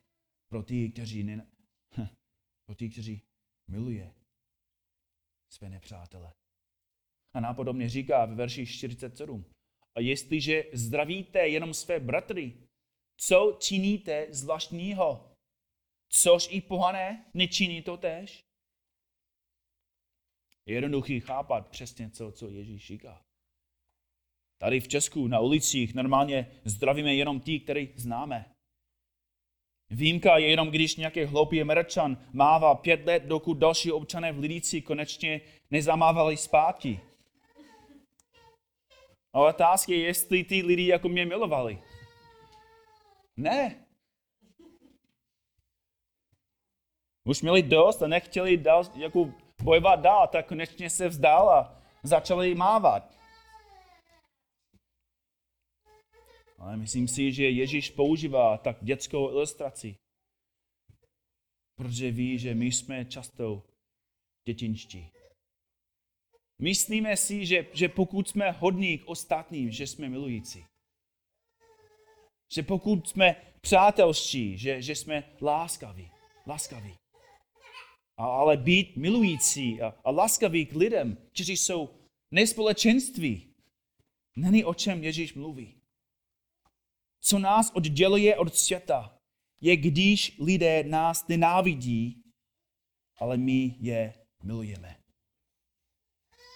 pro 0.50 0.64
ty, 0.64 0.90
kteří, 0.90 1.24
ne, 1.24 1.48
pro 2.66 2.76
ty, 2.76 2.90
kteří 2.90 3.22
miluje 3.68 4.14
své 5.50 5.70
nepřátele. 5.70 6.34
A 7.34 7.40
nápodobně 7.40 7.90
říká 7.90 8.26
ve 8.26 8.36
verši 8.36 8.66
47. 8.66 9.46
A 9.96 10.00
jestliže 10.00 10.64
zdravíte 10.74 11.48
jenom 11.48 11.74
své 11.74 12.00
bratry, 12.00 12.54
co 13.18 13.58
činíte 13.62 14.28
zvláštního? 14.30 15.38
Což 16.10 16.48
i 16.52 16.62
pohané 16.62 17.32
nečiní 17.34 17.82
to 17.82 17.98
tež? 17.98 18.46
Je 20.66 20.74
jednoduchý 20.74 21.20
chápat 21.20 21.70
přesně, 21.70 22.10
co, 22.10 22.32
co 22.32 22.50
Ježíš 22.50 22.88
říká. 22.88 23.26
Tady 24.62 24.80
v 24.80 24.88
Česku 24.88 25.28
na 25.28 25.40
ulicích 25.40 25.94
normálně 25.94 26.52
zdravíme 26.66 27.16
jenom 27.16 27.40
ty, 27.40 27.60
který 27.60 27.90
známe. 27.96 28.46
Výjimka 29.90 30.38
je 30.38 30.50
jenom, 30.50 30.70
když 30.70 30.96
nějaký 30.96 31.24
hloupý 31.24 31.62
Američan 31.62 32.18
mává 32.34 32.76
pět 32.76 33.06
let, 33.06 33.24
dokud 33.24 33.58
další 33.58 33.92
občané 33.92 34.32
v 34.32 34.40
Lidici 34.40 34.82
konečně 34.82 35.42
nezamávali 35.72 36.38
zpátky. 36.38 37.00
Ale 39.34 39.50
otázka 39.50 39.92
je, 39.92 40.00
jestli 40.00 40.44
ty 40.44 40.62
lidi 40.62 40.88
jako 40.88 41.10
mě 41.10 41.26
milovali. 41.26 41.82
Ne. 43.38 43.86
Už 47.24 47.42
měli 47.42 47.62
dost 47.64 48.02
a 48.02 48.08
nechtěli 48.08 48.58
dál, 48.58 48.84
jako 48.96 49.34
bojovat 49.64 50.00
dál, 50.00 50.28
tak 50.28 50.48
konečně 50.48 50.90
se 50.90 51.08
vzdal 51.08 51.50
a 51.50 51.82
začali 52.04 52.56
mávat. 52.56 53.21
Ale 56.62 56.78
myslím 56.78 57.08
si, 57.08 57.32
že 57.32 57.50
Ježíš 57.50 57.90
používá 57.90 58.58
tak 58.58 58.78
dětskou 58.82 59.30
ilustraci, 59.30 59.96
protože 61.76 62.12
ví, 62.12 62.40
že 62.40 62.56
my 62.56 62.66
jsme 62.66 63.06
často 63.06 63.64
dětinští. 64.48 65.08
Myslíme 66.62 67.18
si, 67.18 67.46
že, 67.46 67.66
že 67.74 67.90
pokud 67.90 68.30
jsme 68.30 68.52
hodní 68.52 68.98
k 68.98 69.08
ostatním, 69.08 69.72
že 69.72 69.88
jsme 69.88 70.10
milující. 70.10 70.66
Že 72.54 72.64
pokud 72.64 73.10
jsme 73.10 73.36
přátelští, 73.62 74.58
že, 74.58 74.82
že 74.82 74.96
jsme 74.96 75.24
láskaví. 75.42 76.12
Láskaví. 76.48 76.94
A, 78.18 78.26
ale 78.26 78.58
být 78.58 78.98
milující 78.98 79.82
a, 79.82 79.98
a 80.04 80.12
láskaví 80.12 80.66
k 80.66 80.76
lidem, 80.76 81.18
kteří 81.34 81.58
jsou 81.58 81.90
nespolečenství, 82.32 83.54
není 84.36 84.64
o 84.64 84.74
čem 84.74 85.04
Ježíš 85.04 85.34
mluví 85.34 85.81
co 87.22 87.40
nás 87.40 87.72
odděluje 87.74 88.38
od 88.38 88.56
světa, 88.56 89.18
je 89.62 89.78
když 89.78 90.38
lidé 90.40 90.84
nás 90.84 91.28
nenávidí, 91.28 92.24
ale 93.18 93.38
my 93.38 93.76
je 93.80 94.14
milujeme. 94.44 94.98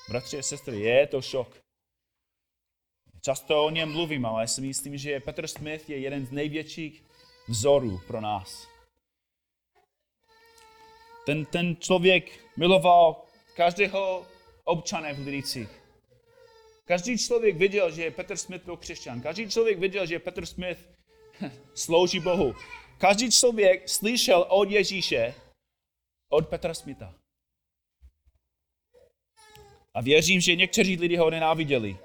Bratři 0.09 0.39
a 0.39 0.41
sestry, 0.41 0.79
je 0.79 1.07
to 1.07 1.21
šok. 1.21 1.65
Často 3.21 3.65
o 3.65 3.69
něm 3.69 3.91
mluvím, 3.91 4.25
ale 4.25 4.43
já 4.43 4.47
si 4.47 4.61
myslím, 4.61 4.97
že 4.97 5.19
Petr 5.19 5.47
Smith 5.47 5.89
je 5.89 5.97
jeden 5.97 6.25
z 6.25 6.31
největších 6.31 7.03
vzorů 7.47 7.99
pro 8.07 8.21
nás. 8.21 8.67
Ten, 11.25 11.45
ten 11.45 11.75
člověk 11.75 12.49
miloval 12.57 13.25
každého 13.55 14.27
občana 14.63 15.13
v 15.13 15.19
Lidicích. 15.19 15.84
Každý 16.87 17.17
člověk 17.17 17.57
viděl, 17.57 17.91
že 17.91 18.11
Petr 18.11 18.37
Smith 18.37 18.65
byl 18.65 18.77
křesťan. 18.77 19.21
Každý 19.21 19.49
člověk 19.49 19.79
viděl, 19.79 20.05
že 20.05 20.19
Petr 20.19 20.45
Smith 20.45 20.89
slouží 21.73 22.19
Bohu. 22.19 22.53
Každý 22.97 23.31
člověk 23.31 23.89
slyšel 23.89 24.45
od 24.49 24.71
Ježíše, 24.71 25.35
od 26.29 26.49
Petra 26.49 26.73
Smita. 26.73 27.15
A 29.93 30.01
věřím, 30.01 30.41
že 30.41 30.55
někteří 30.55 30.97
lidi 30.97 31.15
ho 31.15 31.29
nenáviděli. 31.29 31.97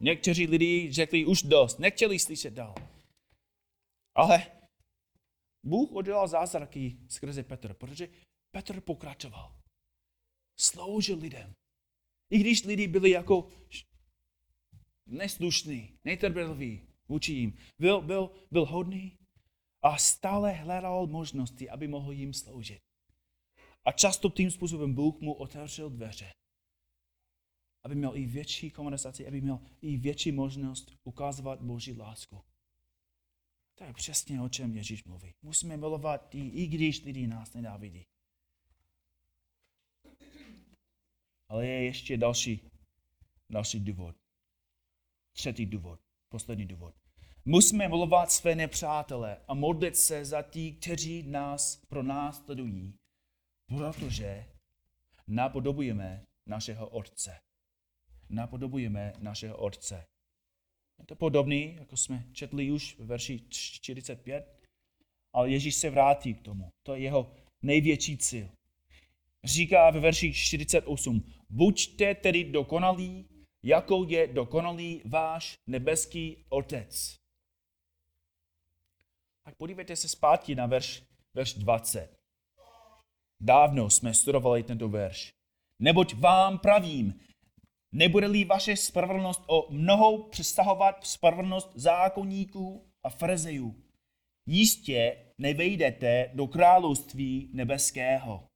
Někteří 0.00 0.46
lidi 0.46 0.92
řekli 0.92 1.24
už 1.24 1.42
dost, 1.42 1.78
nechtěli 1.78 2.18
slyšet 2.18 2.54
dál. 2.54 2.74
Ale 4.14 4.46
Bůh 5.62 5.90
udělal 5.90 6.28
zázraky 6.28 6.96
skrze 7.08 7.42
Petr, 7.42 7.74
protože 7.74 8.08
Petr 8.50 8.80
pokračoval. 8.80 9.56
Sloužil 10.58 11.18
lidem. 11.18 11.52
I 12.30 12.38
když 12.38 12.64
lidi 12.64 12.88
byli 12.88 13.10
jako 13.10 13.48
neslušný, 15.10 15.98
netrpěliví 16.04 16.82
vůči 17.08 17.32
jim. 17.32 17.58
Byl, 17.78 18.00
byl, 18.00 18.30
byl 18.50 18.64
hodný 18.64 19.18
a 19.82 19.98
stále 19.98 20.52
hledal 20.52 21.06
možnosti, 21.06 21.70
aby 21.70 21.88
mohl 21.88 22.12
jim 22.12 22.34
sloužit. 22.34 22.82
A 23.84 23.92
často 23.92 24.30
tím 24.30 24.50
způsobem 24.50 24.94
Bůh 24.94 25.20
mu 25.20 25.32
otevřel 25.32 25.90
dveře. 25.90 26.32
Aby 27.84 27.94
měl 27.94 28.16
i 28.16 28.26
větší 28.26 28.70
komunikaci, 28.70 29.26
aby 29.26 29.40
měl 29.40 29.60
i 29.82 29.96
větší 29.96 30.32
možnost 30.32 30.92
ukazovat 31.04 31.62
Boží 31.62 31.92
lásku. 31.92 32.40
To 33.74 33.84
je 33.84 33.92
přesně 33.92 34.42
o 34.42 34.48
čem 34.48 34.76
Ježíš 34.76 35.04
mluví. 35.04 35.34
Musíme 35.42 35.76
milovat 35.76 36.34
i, 36.34 36.48
i 36.48 36.66
když 36.66 37.04
lidi 37.04 37.26
nás 37.26 37.54
nenávidí. 37.54 38.06
Ale 41.48 41.66
je 41.66 41.84
ještě 41.84 42.16
další, 42.16 42.70
další 43.50 43.80
důvod. 43.80 44.19
Třetí 45.32 45.66
důvod, 45.66 46.00
poslední 46.28 46.66
důvod. 46.66 46.94
Musíme 47.44 47.88
milovat 47.88 48.32
své 48.32 48.54
nepřátele 48.54 49.36
a 49.48 49.54
modlit 49.54 49.96
se 49.96 50.24
za 50.24 50.42
tí, 50.42 50.72
kteří 50.72 51.22
nás 51.22 51.76
pro 51.88 52.02
nás 52.02 52.44
sledují, 52.44 52.94
protože 53.66 54.44
napodobujeme 55.28 56.24
našeho 56.46 56.88
Otce. 56.88 57.40
Napodobujeme 58.28 59.12
našeho 59.18 59.56
Otce. 59.56 60.06
Je 60.98 61.06
to 61.06 61.16
podobný, 61.16 61.74
jako 61.74 61.96
jsme 61.96 62.24
četli 62.32 62.70
už 62.70 62.96
v 62.98 63.06
verši 63.06 63.40
45, 63.48 64.60
ale 65.32 65.50
Ježíš 65.50 65.74
se 65.74 65.90
vrátí 65.90 66.34
k 66.34 66.42
tomu. 66.42 66.68
To 66.82 66.94
je 66.94 67.00
jeho 67.00 67.32
největší 67.62 68.18
cíl. 68.18 68.48
Říká 69.44 69.90
ve 69.90 70.00
verši 70.00 70.32
48, 70.32 71.24
buďte 71.50 72.14
tedy 72.14 72.44
dokonalí, 72.44 73.28
jako 73.62 74.04
je 74.08 74.26
dokonalý 74.26 75.02
váš 75.04 75.58
nebeský 75.66 76.44
Otec. 76.48 77.16
Tak 79.44 79.56
podívejte 79.56 79.96
se 79.96 80.08
zpátky 80.08 80.54
na 80.54 80.66
verš, 80.66 81.02
verš 81.34 81.54
20. 81.54 82.20
Dávno 83.40 83.90
jsme 83.90 84.14
studovali 84.14 84.62
tento 84.62 84.88
verš. 84.88 85.32
Neboť 85.78 86.14
vám 86.14 86.58
pravím, 86.58 87.20
nebude-li 87.92 88.44
vaše 88.44 88.76
spravedlnost 88.76 89.42
o 89.46 89.72
mnohou 89.72 90.28
přestahovat 90.28 91.06
spravedlnost 91.06 91.72
zákonníků 91.74 92.92
a 93.02 93.10
frezejů, 93.10 93.84
jistě 94.46 95.16
nevejdete 95.38 96.30
do 96.34 96.46
království 96.46 97.50
nebeského. 97.52 98.49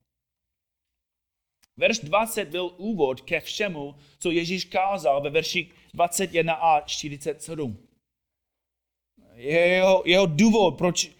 Verš 1.76 1.98
20 1.98 2.48
byl 2.48 2.74
úvod 2.76 3.20
ke 3.20 3.40
všemu, 3.40 3.94
co 4.18 4.30
Ježíš 4.30 4.64
kázal 4.64 5.22
ve 5.22 5.30
verši 5.30 5.70
21 5.94 6.54
a 6.54 6.80
47. 6.80 7.88
Jeho, 9.34 10.02
jeho 10.06 10.26
důvod, 10.26 10.78
proč 10.78 11.10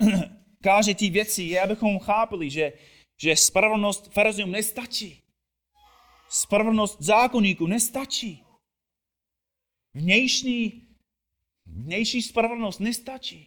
káže 0.62 0.94
ty 0.94 1.10
věci, 1.10 1.42
je, 1.42 1.60
abychom 1.60 1.98
chápili, 1.98 2.50
že, 2.50 2.72
že 3.22 3.36
spravedlnost 3.36 4.12
farizeum 4.12 4.50
nestačí. 4.50 5.22
Spravedlnost 6.28 7.02
zákonníků 7.02 7.66
nestačí. 7.66 8.44
Vnější, 9.94 10.88
vnější 11.66 12.22
spravedlnost 12.22 12.80
nestačí. 12.80 13.46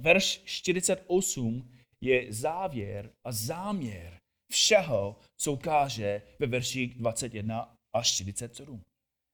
Verš 0.00 0.42
48 0.44 1.75
je 2.00 2.32
závěr 2.32 3.12
a 3.24 3.32
záměr 3.32 4.20
všeho, 4.50 5.16
co 5.36 5.56
káže 5.56 6.22
ve 6.38 6.46
verších 6.46 6.94
21 6.94 7.78
až 7.92 8.12
47. 8.12 8.84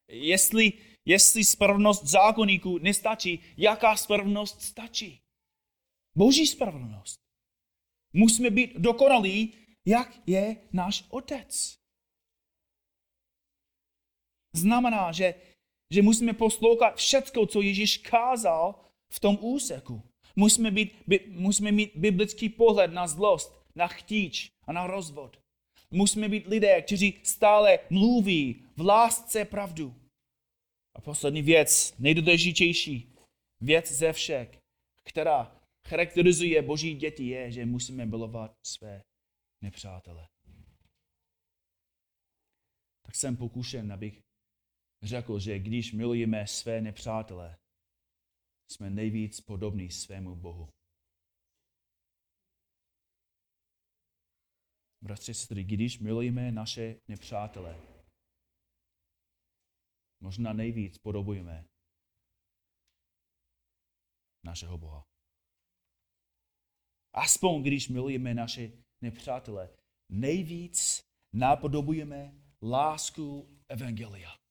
Jestli, 0.09 0.73
jestli 1.05 1.45
spravedlnost 1.45 2.05
zákonníků 2.05 2.79
nestačí, 2.79 3.41
jaká 3.57 3.97
spravedlnost 3.97 4.63
stačí? 4.63 5.21
Boží 6.17 6.47
spravedlnost. 6.47 7.21
Musíme 8.13 8.51
být 8.51 8.77
dokonalí, 8.77 9.55
jak 9.87 10.29
je 10.29 10.57
náš 10.73 11.05
otec. 11.09 11.79
Znamená, 14.55 15.13
že, 15.13 15.35
že 15.91 16.03
musíme 16.03 16.33
poslouchat 16.33 16.97
všecko, 16.97 17.47
co 17.47 17.61
Ježíš 17.61 17.97
kázal 17.99 18.85
v 19.13 19.21
tom 19.21 19.39
úseku. 19.41 20.03
Musíme, 20.37 20.71
být, 20.71 20.93
by, 21.07 21.25
musíme 21.29 21.73
mít 21.73 21.93
biblický 21.95 22.49
pohled 22.49 22.93
na 22.93 23.07
zlost, 23.07 23.63
na 23.75 23.87
chtíč 23.87 24.51
a 24.67 24.73
na 24.73 24.87
rozvod. 24.87 25.41
Musíme 25.91 26.29
být 26.29 26.47
lidé, 26.47 26.83
kteří 26.83 27.21
stále 27.23 27.79
mluví 27.91 28.65
v 28.77 28.81
lásce 28.81 29.45
pravdu. 29.45 29.95
A 30.97 31.01
poslední 31.01 31.43
věc, 31.43 31.95
nejdůležitější 31.99 33.15
věc 33.61 33.93
ze 33.93 34.13
všech, 34.13 34.59
která 35.09 35.61
charakterizuje 35.89 36.63
boží 36.63 36.95
děti, 36.95 37.29
je, 37.29 37.53
že 37.53 37.67
musíme 37.67 38.07
milovat 38.07 38.53
své 38.67 39.03
nepřátele. 39.63 40.29
Tak 43.07 43.15
jsem 43.15 43.37
pokušen, 43.37 43.93
abych 43.93 44.21
řekl, 45.03 45.39
že 45.39 45.59
když 45.59 45.93
milujeme 45.93 46.47
své 46.47 46.81
nepřátele, 46.81 47.57
jsme 48.73 48.91
nejvíc 48.91 49.41
podobní 49.41 49.91
svému 49.91 50.37
Bohu. 50.37 50.69
Bratři, 55.05 55.35
sestry, 55.35 55.65
když 55.65 55.99
milujeme 55.99 56.53
naše 56.53 57.01
nepřátele, 57.09 57.81
možná 60.23 60.53
nejvíc 60.53 60.99
podobujeme 60.99 61.65
našeho 64.45 64.79
Boha. 64.79 65.05
Aspoň 67.13 67.63
když 67.63 67.89
milujeme 67.89 68.35
naše 68.35 68.73
nepřátele, 69.01 69.77
nejvíc 70.09 71.01
napodobujeme 71.33 72.43
lásku 72.63 73.61
Evangelia. 73.69 74.42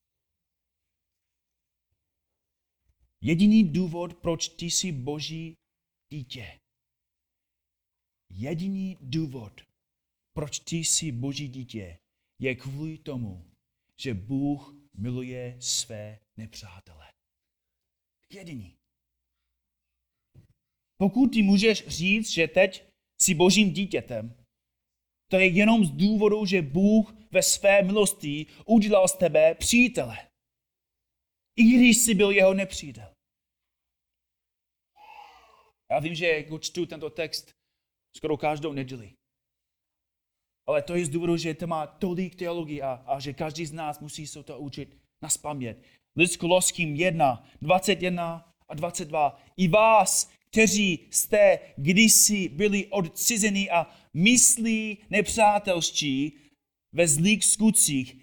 Jediný 3.23 3.63
důvod, 3.63 4.13
proč 4.13 4.49
ty 4.49 4.65
jsi 4.65 4.91
boží 4.91 5.57
dítě. 6.13 6.59
Jediný 8.29 8.97
důvod, 9.01 9.61
proč 10.33 10.59
ty 10.59 10.75
jsi 10.75 11.11
boží 11.11 11.47
dítě, 11.47 11.97
je 12.39 12.55
kvůli 12.55 12.97
tomu, 12.97 13.51
že 13.99 14.13
Bůh 14.13 14.75
miluje 14.93 15.57
své 15.59 16.19
nepřátele. 16.37 17.13
Jediný. 18.33 18.75
Pokud 20.97 21.27
ty 21.27 21.41
můžeš 21.41 21.87
říct, 21.87 22.29
že 22.29 22.47
teď 22.47 22.83
jsi 23.21 23.33
božím 23.33 23.73
dítětem, 23.73 24.35
to 25.31 25.39
je 25.39 25.47
jenom 25.47 25.85
z 25.85 25.91
důvodu, 25.91 26.45
že 26.45 26.61
Bůh 26.61 27.15
ve 27.31 27.43
své 27.43 27.83
milosti 27.83 28.45
udělal 28.65 29.07
z 29.07 29.17
tebe 29.17 29.55
přítele. 29.55 30.30
I 31.55 31.63
když 31.63 31.97
jsi 31.97 32.13
byl 32.13 32.31
jeho 32.31 32.53
nepřítel. 32.53 33.15
Já 35.91 35.99
vím, 35.99 36.15
že 36.15 36.27
jako 36.27 36.59
čtu 36.59 36.85
tento 36.85 37.09
text 37.09 37.51
skoro 38.17 38.37
každou 38.37 38.73
neděli. 38.73 39.13
Ale 40.67 40.81
to 40.81 40.95
je 40.95 41.05
z 41.05 41.09
důvodu, 41.09 41.37
že 41.37 41.53
to 41.53 41.67
má 41.67 41.87
tolik 41.87 42.35
teologie 42.35 42.81
a, 42.81 42.91
a 42.91 43.19
že 43.19 43.33
každý 43.33 43.65
z 43.65 43.71
nás 43.71 43.99
musí 43.99 44.27
se 44.27 44.43
to 44.43 44.59
učit 44.59 44.97
na 45.21 45.29
spamět. 45.29 45.83
List 46.15 46.37
Koloským 46.37 46.95
1, 46.95 47.47
21 47.61 48.53
a 48.67 48.73
22. 48.73 49.41
I 49.57 49.67
vás, 49.67 50.31
kteří 50.49 51.07
jste 51.11 51.59
kdysi 51.77 52.49
byli 52.49 52.87
odcizeni 52.87 53.69
a 53.69 53.87
myslí 54.13 54.97
nepřátelští 55.09 56.37
ve 56.91 57.07
zlých 57.07 57.45
skutcích, 57.45 58.20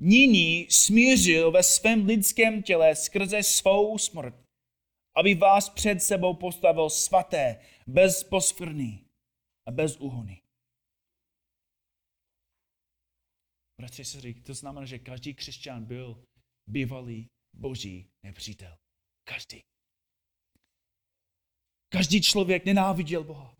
nyní 0.00 0.70
smířil 0.70 1.50
ve 1.50 1.62
svém 1.62 2.06
lidském 2.06 2.62
těle 2.62 2.96
skrze 2.96 3.42
svou 3.42 3.98
smrt, 3.98 4.34
aby 5.16 5.34
vás 5.34 5.68
před 5.68 6.02
sebou 6.02 6.34
postavil 6.34 6.90
svaté, 6.90 7.60
bez 7.86 8.24
posvrný 8.24 9.06
a 9.66 9.70
bez 9.70 9.96
úhony. 9.96 10.42
Bratři, 13.80 14.04
se 14.04 14.20
řík, 14.20 14.46
to 14.46 14.54
znamená, 14.54 14.86
že 14.86 14.98
každý 14.98 15.34
křesťan 15.34 15.84
byl 15.84 16.24
bývalý 16.66 17.28
boží 17.52 18.10
nepřítel. 18.22 18.78
Každý. 19.24 19.60
Každý 21.88 22.22
člověk 22.22 22.64
nenáviděl 22.64 23.24
Boha. 23.24 23.56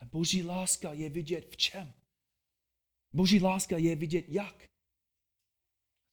A 0.00 0.04
boží 0.04 0.42
láska 0.42 0.92
je 0.92 1.10
vidět 1.10 1.50
v 1.50 1.56
čem? 1.56 2.03
Boží 3.14 3.40
láska 3.40 3.78
je 3.78 3.96
vidět 3.96 4.24
jak? 4.28 4.64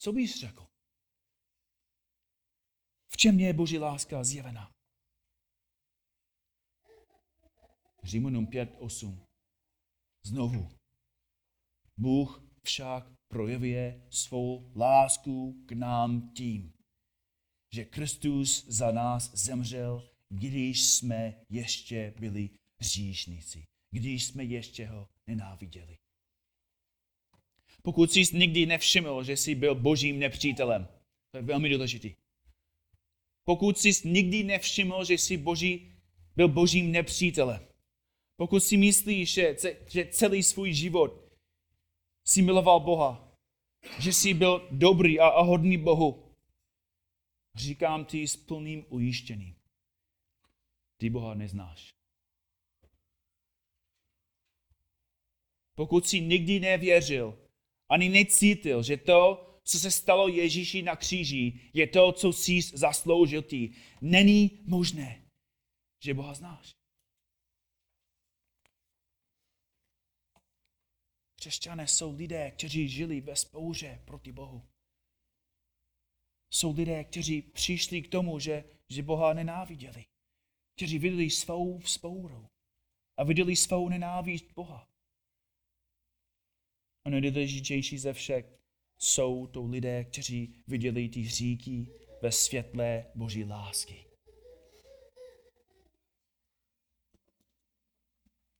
Co 0.01 0.13
bys 0.13 0.39
řekl? 0.39 0.67
V 3.13 3.17
čem 3.17 3.39
je 3.39 3.53
boží 3.53 3.77
láska 3.77 4.23
zjevená? 4.23 4.71
Římanům 8.03 8.47
5, 8.47 8.75
8. 8.79 9.25
Znovu. 10.25 10.69
Bůh 11.97 12.43
však 12.63 13.03
projevuje 13.27 14.07
svou 14.09 14.71
lásku 14.75 15.65
k 15.67 15.71
nám 15.71 16.33
tím, 16.33 16.73
že 17.73 17.85
Kristus 17.85 18.65
za 18.67 18.91
nás 18.91 19.31
zemřel, 19.33 20.09
když 20.29 20.87
jsme 20.87 21.45
ještě 21.49 22.13
byli 22.19 22.49
hříšníci, 22.81 23.63
když 23.91 24.25
jsme 24.25 24.43
ještě 24.43 24.87
ho 24.87 25.09
nenáviděli. 25.27 26.00
Pokud 27.81 28.11
jsi 28.11 28.37
nikdy 28.37 28.65
nevšiml, 28.65 29.23
že 29.23 29.37
jsi 29.37 29.55
byl 29.55 29.75
božím 29.75 30.19
nepřítelem, 30.19 30.87
to 31.31 31.37
je 31.37 31.43
velmi 31.43 31.69
důležitý. 31.69 32.15
Pokud 33.43 33.77
jsi 33.77 34.07
nikdy 34.07 34.43
nevšiml, 34.43 35.05
že 35.05 35.13
jsi 35.13 35.37
boží, 35.37 35.93
byl 36.35 36.47
božím 36.47 36.91
nepřítelem, 36.91 37.67
pokud 38.41 38.59
si 38.59 38.77
myslíš, 38.77 39.33
že, 39.33 39.55
celý 40.11 40.43
svůj 40.43 40.73
život 40.73 41.31
si 42.25 42.41
miloval 42.41 42.79
Boha, 42.79 43.37
že 43.99 44.13
jsi 44.13 44.33
byl 44.33 44.67
dobrý 44.71 45.19
a, 45.19 45.27
a 45.27 45.41
hodný 45.41 45.77
Bohu, 45.77 46.35
říkám 47.55 48.05
ti 48.05 48.27
s 48.27 48.35
plným 48.35 48.85
ujištěním. 48.89 49.55
Ty 50.97 51.09
Boha 51.09 51.33
neznáš. 51.33 51.93
Pokud 55.75 56.07
si 56.07 56.21
nikdy 56.21 56.59
nevěřil, 56.59 57.40
ani 57.91 58.09
necítil, 58.09 58.83
že 58.83 58.97
to, 58.97 59.47
co 59.63 59.79
se 59.79 59.91
stalo 59.91 60.27
Ježíši 60.27 60.81
na 60.81 60.95
kříži, 60.95 61.59
je 61.73 61.87
to, 61.87 62.11
co 62.11 62.33
jsi 62.33 62.61
zasloužil 62.61 63.41
ty, 63.41 63.73
není 64.01 64.59
možné, 64.63 65.25
že 66.03 66.13
Boha 66.13 66.33
znáš. 66.33 66.71
Křesťané 71.35 71.87
jsou 71.87 72.15
lidé, 72.15 72.51
kteří 72.51 72.89
žili 72.89 73.21
ve 73.21 73.35
spouře 73.35 74.01
proti 74.05 74.31
Bohu. 74.31 74.67
Jsou 76.53 76.75
lidé, 76.75 77.03
kteří 77.03 77.41
přišli 77.41 78.01
k 78.01 78.11
tomu, 78.11 78.39
že, 78.39 78.63
že 78.89 79.03
Boha 79.03 79.33
nenáviděli. 79.33 80.05
Kteří 80.75 80.99
viděli 80.99 81.29
svou 81.29 81.79
vzpouru 81.79 82.47
a 83.17 83.23
viděli 83.23 83.55
svou 83.55 83.89
nenávist 83.89 84.45
Boha. 84.55 84.90
Nejdůležitější 87.11 87.97
ze 87.97 88.13
všech 88.13 88.45
jsou 88.97 89.47
to 89.47 89.65
lidé, 89.65 90.03
kteří 90.03 90.63
viděli 90.67 91.09
ty 91.09 91.21
hříky 91.21 91.87
ve 92.21 92.31
světle 92.31 93.05
Boží 93.15 93.43
lásky. 93.43 94.05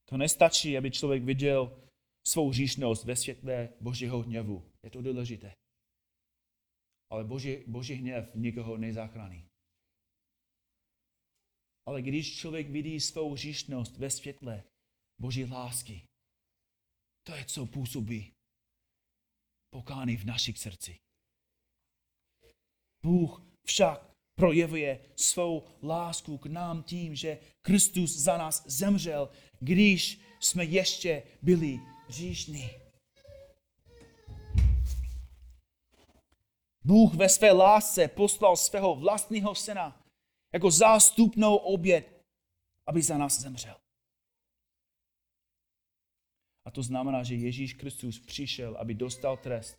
To 0.06 0.18
nestačí, 0.18 0.78
aby 0.78 0.92
člověk 0.92 1.24
viděl 1.24 1.88
svou 2.28 2.50
hříšnost 2.50 3.04
ve 3.06 3.16
světle 3.16 3.70
Božího 3.82 4.22
hněvu. 4.22 4.72
Je 4.84 4.90
to 4.90 5.02
důležité. 5.02 5.54
Ale 7.10 7.24
Boží, 7.24 7.64
Boží 7.68 7.94
hněv 7.94 8.36
nikoho 8.36 8.78
nezachrání. 8.78 9.46
Ale 11.86 12.02
když 12.02 12.38
člověk 12.38 12.70
vidí 12.70 13.00
svou 13.00 13.34
hříšnost 13.34 13.98
ve 13.98 14.10
světle 14.10 14.64
Boží 15.22 15.46
lásky, 15.46 16.04
to 17.24 17.36
je, 17.36 17.46
co 17.46 17.66
působí 17.66 18.34
pokány 19.71 20.17
v 20.17 20.25
našich 20.25 20.57
srdci. 20.57 20.99
Bůh 23.03 23.41
však 23.65 24.12
projevuje 24.36 24.99
svou 25.15 25.63
lásku 25.84 26.38
k 26.38 26.45
nám 26.45 26.84
tím, 26.84 27.15
že 27.15 27.39
Kristus 27.62 28.17
za 28.17 28.38
nás 28.38 28.63
zemřel, 28.65 29.29
když 29.60 30.21
jsme 30.39 30.63
ještě 30.65 31.23
byli 31.41 31.79
hříšní. 32.07 32.69
Bůh 36.84 37.13
ve 37.13 37.29
své 37.29 37.51
lásce 37.51 38.07
poslal 38.07 38.57
svého 38.57 38.95
vlastního 38.95 39.55
syna 39.55 40.05
jako 40.53 40.71
zástupnou 40.71 41.55
oběd, 41.55 42.25
aby 42.88 43.01
za 43.01 43.17
nás 43.17 43.39
zemřel. 43.39 43.81
A 46.71 46.73
to 46.73 46.84
znamená, 46.84 47.23
že 47.23 47.36
Ježíš 47.36 47.73
Kristus 47.73 48.19
přišel, 48.19 48.75
aby 48.75 48.93
dostal 48.93 49.38
trest, 49.38 49.77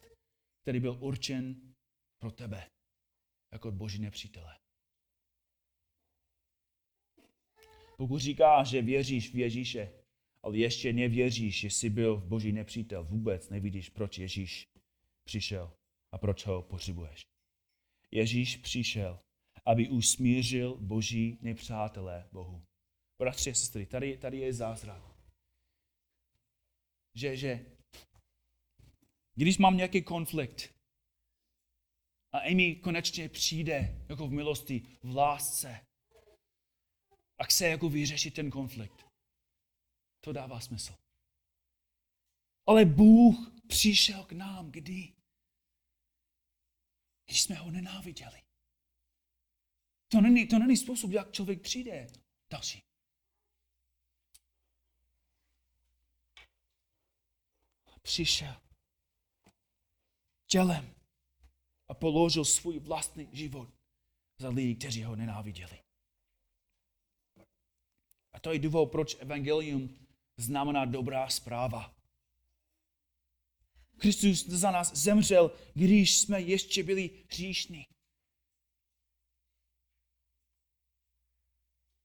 který 0.63 0.81
byl 0.81 0.99
určen 1.01 1.75
pro 2.19 2.31
tebe, 2.31 2.71
jako 3.53 3.73
boží 3.73 3.99
nepřítele. 3.99 4.59
Pokud 7.97 8.19
říkáš, 8.19 8.69
že 8.69 8.83
věříš 8.83 9.35
v 9.35 9.39
Ježíše, 9.39 9.93
ale 10.43 10.59
ještě 10.59 10.93
nevěříš, 10.93 11.61
že 11.61 11.71
jsi 11.71 11.91
byl 11.91 12.17
v 12.17 12.25
boží 12.25 12.53
nepřítel, 12.53 13.05
vůbec 13.05 13.49
nevidíš, 13.49 13.89
proč 13.89 14.19
Ježíš 14.19 14.69
přišel 15.25 15.73
a 16.13 16.19
proč 16.19 16.47
ho 16.47 16.63
potřebuješ. 16.63 17.21
Ježíš 18.11 18.57
přišel, 18.57 19.19
aby 19.65 19.89
usmířil 19.89 20.77
boží 20.81 21.39
nepřátelé 21.43 22.29
Bohu. 22.33 22.63
Bratři 23.19 23.51
a 23.51 23.55
sestry, 23.55 23.87
tady, 23.87 24.19
tady 24.19 24.39
je 24.39 24.53
zázrak 24.53 25.12
že, 27.15 27.37
že 27.37 27.77
když 29.35 29.59
mám 29.59 29.77
nějaký 29.77 30.03
konflikt 30.03 30.75
a 32.33 32.39
Amy 32.39 32.77
konečně 32.77 33.29
přijde 33.29 34.05
jako 34.09 34.27
v 34.27 34.33
milosti, 34.33 34.99
v 35.03 35.17
lásce 35.17 35.87
a 37.39 37.45
chce 37.45 37.69
jako 37.69 37.89
vyřešit 37.89 38.35
ten 38.35 38.51
konflikt, 38.51 39.07
to 40.21 40.33
dává 40.33 40.61
smysl. 40.61 40.95
Ale 42.67 42.85
Bůh 42.85 43.53
přišel 43.69 44.25
k 44.25 44.33
nám 44.33 44.71
kdy? 44.71 45.13
Když 47.25 47.43
jsme 47.43 47.57
ho 47.57 47.71
nenáviděli. 47.71 48.43
To 50.09 50.21
není, 50.21 50.49
to 50.49 50.59
není 50.59 50.77
způsob, 50.77 51.11
jak 51.11 51.33
člověk 51.33 51.63
přijde. 51.63 52.07
Další. 52.51 52.92
Přišel 58.03 58.57
tělem 60.47 60.95
a 61.89 61.95
položil 61.95 62.45
svůj 62.45 62.79
vlastní 62.79 63.29
život 63.33 63.69
za 64.39 64.49
lidi, 64.49 64.75
kteří 64.75 65.05
ho 65.05 65.17
nenáviděli. 65.17 65.83
A 68.33 68.41
to 68.41 68.53
je 68.53 68.59
důvod, 68.59 68.87
proč 68.87 69.17
evangelium 69.21 70.07
znamená 70.37 70.85
dobrá 70.85 71.29
zpráva. 71.29 71.95
Kristus 73.99 74.47
za 74.47 74.71
nás 74.71 74.95
zemřel, 74.95 75.51
když 75.75 76.19
jsme 76.19 76.41
ještě 76.41 76.83
byli 76.83 77.25
hříšní. 77.31 77.87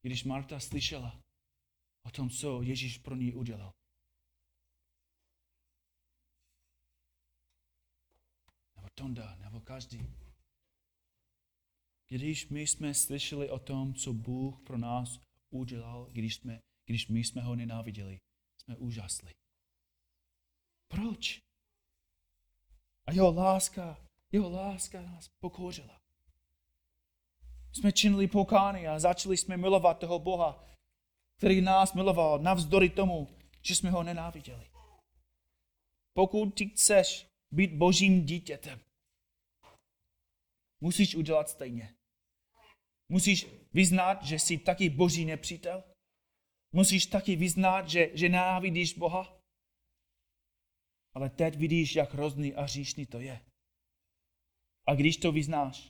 Když 0.02 0.24
Marta 0.24 0.60
slyšela 0.60 1.22
o 2.04 2.12
tom, 2.12 2.30
co 2.30 2.62
Ježíš 2.62 2.98
pro 2.98 3.16
ní 3.16 3.34
udělal, 3.34 3.77
Tonda 8.98 9.36
nebo 9.36 9.60
každý. 9.60 10.14
Když 12.10 12.50
my 12.50 12.68
jsme 12.68 12.94
slyšeli 12.94 13.50
o 13.50 13.60
tom, 13.60 13.94
co 13.94 14.14
Bůh 14.14 14.60
pro 14.60 14.78
nás 14.78 15.20
udělal, 15.50 16.10
když, 16.12 16.36
jsme, 16.36 16.62
když 16.86 17.08
my 17.08 17.24
jsme 17.24 17.42
ho 17.42 17.56
nenáviděli, 17.56 18.20
jsme 18.58 18.76
úžasli. 18.78 19.34
Proč? 20.88 21.42
A 23.08 23.12
jeho 23.12 23.34
láska, 23.34 24.08
jeho 24.32 24.50
láska 24.50 25.02
nás 25.02 25.28
pokořila. 25.40 26.02
Jsme 27.74 27.92
činili 27.92 28.28
pokány 28.28 28.88
a 28.88 29.00
začali 29.00 29.38
jsme 29.38 29.58
milovat 29.58 30.00
toho 30.00 30.20
Boha, 30.20 30.66
který 31.38 31.62
nás 31.62 31.94
miloval 31.94 32.40
navzdory 32.40 32.90
tomu, 32.90 33.38
že 33.62 33.76
jsme 33.76 33.92
ho 33.92 34.04
nenáviděli. 34.04 34.70
Pokud 36.14 36.50
ty 36.50 36.70
chceš 36.70 37.28
být 37.52 37.74
božím 37.74 38.26
dítětem, 38.26 38.87
musíš 40.82 41.16
udělat 41.16 41.50
stejně. 41.50 41.96
Musíš 43.10 43.48
vyznat, 43.74 44.24
že 44.24 44.40
jsi 44.40 44.58
taky 44.58 44.90
boží 44.90 45.26
nepřítel. 45.26 45.84
Musíš 46.72 47.06
taky 47.06 47.36
vyznat, 47.36 47.90
že, 47.90 48.10
že 48.14 48.30
nenávidíš 48.30 48.94
Boha. 48.94 49.38
Ale 51.14 51.30
teď 51.30 51.56
vidíš, 51.56 51.96
jak 51.96 52.14
hrozný 52.14 52.54
a 52.54 52.62
hříšný 52.62 53.06
to 53.06 53.20
je. 53.20 53.42
A 54.88 54.96
když 54.96 55.18
to 55.18 55.32
vyznáš, 55.32 55.90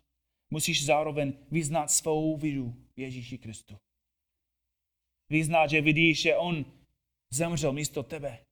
musíš 0.53 0.85
zároveň 0.85 1.33
vyznat 1.51 1.91
svou 1.91 2.37
víru 2.37 2.75
v 2.95 2.99
Ježíši 2.99 3.37
Kristu. 3.37 3.77
Vyznat, 5.29 5.67
že 5.67 5.81
vidíš, 5.81 6.21
že 6.21 6.35
on 6.35 6.65
zemřel 7.33 7.73
místo 7.73 8.03
tebe. 8.03 8.43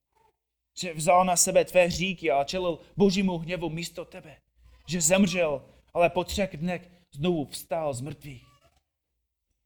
Že 0.78 0.94
vzal 0.94 1.26
na 1.26 1.36
sebe 1.38 1.66
tvé 1.66 1.86
hříky 1.86 2.32
a 2.32 2.44
čelil 2.44 2.80
božímu 2.98 3.38
hněvu 3.38 3.70
místo 3.70 4.06
tebe. 4.06 4.42
Že 4.88 5.02
zemřel, 5.02 5.75
ale 5.96 6.10
po 6.10 6.24
třech 6.24 6.58
dnech 6.58 6.92
znovu 7.12 7.46
vstal 7.46 7.94
z 7.94 8.02
mrtvých. 8.02 8.48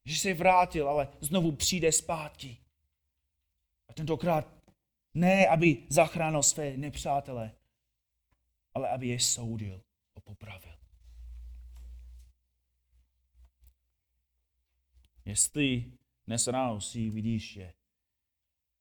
Že 0.05 0.17
se 0.17 0.33
vrátil, 0.33 0.89
ale 0.89 1.07
znovu 1.21 1.55
přijde 1.55 1.91
zpátky. 1.91 2.57
A 3.87 3.93
tentokrát 3.93 4.53
ne, 5.13 5.47
aby 5.47 5.87
zachránil 5.89 6.43
své 6.43 6.77
nepřátele, 6.77 7.55
ale 8.73 8.89
aby 8.89 9.07
je 9.07 9.19
soudil 9.19 9.83
a 10.15 10.19
popravil. 10.21 10.77
Jestli 15.25 15.91
dnes 16.27 16.47
ráno 16.47 16.81
si 16.81 17.09
vidíš, 17.09 17.53
že 17.53 17.73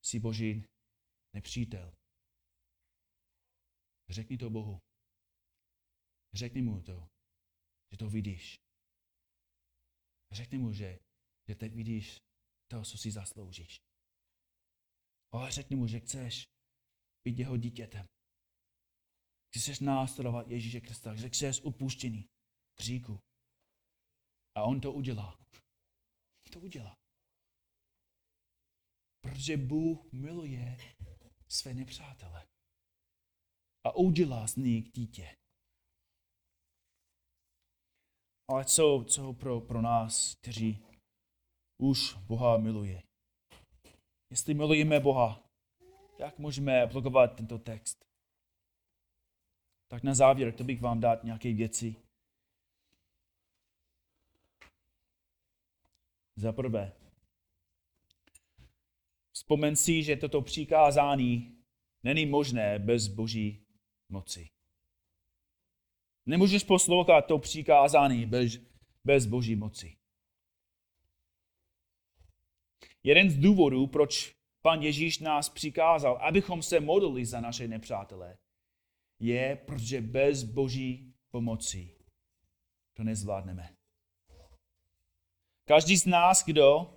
jsi 0.02 0.20
Boží 0.20 0.64
nepřítel, 1.32 1.92
řekni 4.08 4.38
to 4.38 4.50
Bohu. 4.50 4.80
Řekni 6.32 6.62
mu 6.62 6.82
to, 6.82 7.08
že 7.92 7.96
to 7.98 8.08
vidíš. 8.10 8.56
Řekni 10.32 10.58
mu, 10.58 10.72
že, 10.72 10.98
že 11.48 11.54
teď 11.54 11.74
vidíš 11.74 12.18
to, 12.70 12.82
co 12.82 12.98
si 12.98 13.10
zasloužíš. 13.10 13.80
Ale 15.32 15.52
řekni 15.52 15.76
mu, 15.76 15.86
že 15.86 16.00
chceš 16.00 16.44
být 17.24 17.38
jeho 17.38 17.56
dítětem. 17.56 18.06
Chceš 19.56 19.80
následovat 19.80 20.48
Ježíše 20.48 20.80
Krista, 20.80 21.14
že 21.14 21.28
chceš 21.28 21.60
upuštěný 21.60 22.28
říku. 22.80 23.18
A 24.54 24.62
on 24.62 24.80
to 24.80 24.92
udělá. 24.92 25.38
To 26.52 26.60
udělá. 26.60 26.94
Protože 29.20 29.56
Bůh 29.56 30.12
miluje 30.12 30.76
své 31.48 31.74
nepřátele. 31.74 32.46
A 33.84 33.96
udělá 33.96 34.46
z 34.46 34.56
nich 34.56 34.92
dítě. 34.92 35.36
Ale 38.48 38.64
co, 38.64 39.04
co 39.08 39.32
pro, 39.32 39.60
pro 39.60 39.82
nás, 39.82 40.34
kteří 40.34 40.78
už 41.78 42.14
Boha 42.14 42.56
miluje? 42.56 43.02
Jestli 44.30 44.54
milujeme 44.54 45.00
Boha, 45.00 45.44
jak 46.18 46.38
můžeme 46.38 46.82
aplikovat 46.82 47.26
tento 47.26 47.58
text? 47.58 48.04
Tak 49.90 50.02
na 50.02 50.14
závěr, 50.14 50.52
to 50.52 50.64
bych 50.64 50.80
vám 50.80 51.00
dát 51.00 51.24
nějaké 51.24 51.52
věci. 51.52 51.96
Za 56.36 56.52
prvé, 56.52 56.92
vzpomen 59.32 59.76
si, 59.76 60.02
že 60.02 60.16
toto 60.16 60.42
přikázání 60.42 61.58
není 62.02 62.26
možné 62.26 62.78
bez 62.78 63.08
boží 63.08 63.66
moci. 64.08 64.57
Nemůžeš 66.28 66.64
poslouchat 66.64 67.22
to 67.22 67.38
přikázání 67.38 68.26
bez, 68.26 68.52
bez 69.04 69.26
boží 69.26 69.56
moci. 69.56 69.96
Jeden 73.02 73.30
z 73.30 73.38
důvodů, 73.38 73.86
proč 73.86 74.34
pan 74.62 74.82
Ježíš 74.82 75.18
nás 75.18 75.48
přikázal, 75.48 76.16
abychom 76.16 76.62
se 76.62 76.80
modlili 76.80 77.26
za 77.26 77.40
naše 77.40 77.68
nepřátelé, 77.68 78.38
je, 79.20 79.56
protože 79.56 80.00
bez 80.00 80.42
boží 80.42 81.14
pomoci 81.30 81.96
to 82.96 83.04
nezvládneme. 83.04 83.74
Každý 85.68 85.96
z 85.96 86.06
nás, 86.06 86.44
kdo, 86.44 86.94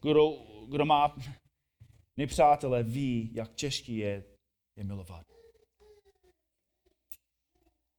kdo, 0.00 0.30
kdo 0.68 0.84
má 0.84 1.16
nepřátelé, 2.16 2.82
ví, 2.82 3.30
jak 3.34 3.54
těžký 3.54 3.96
je 3.96 4.24
je 4.76 4.84
milovat. 4.84 5.26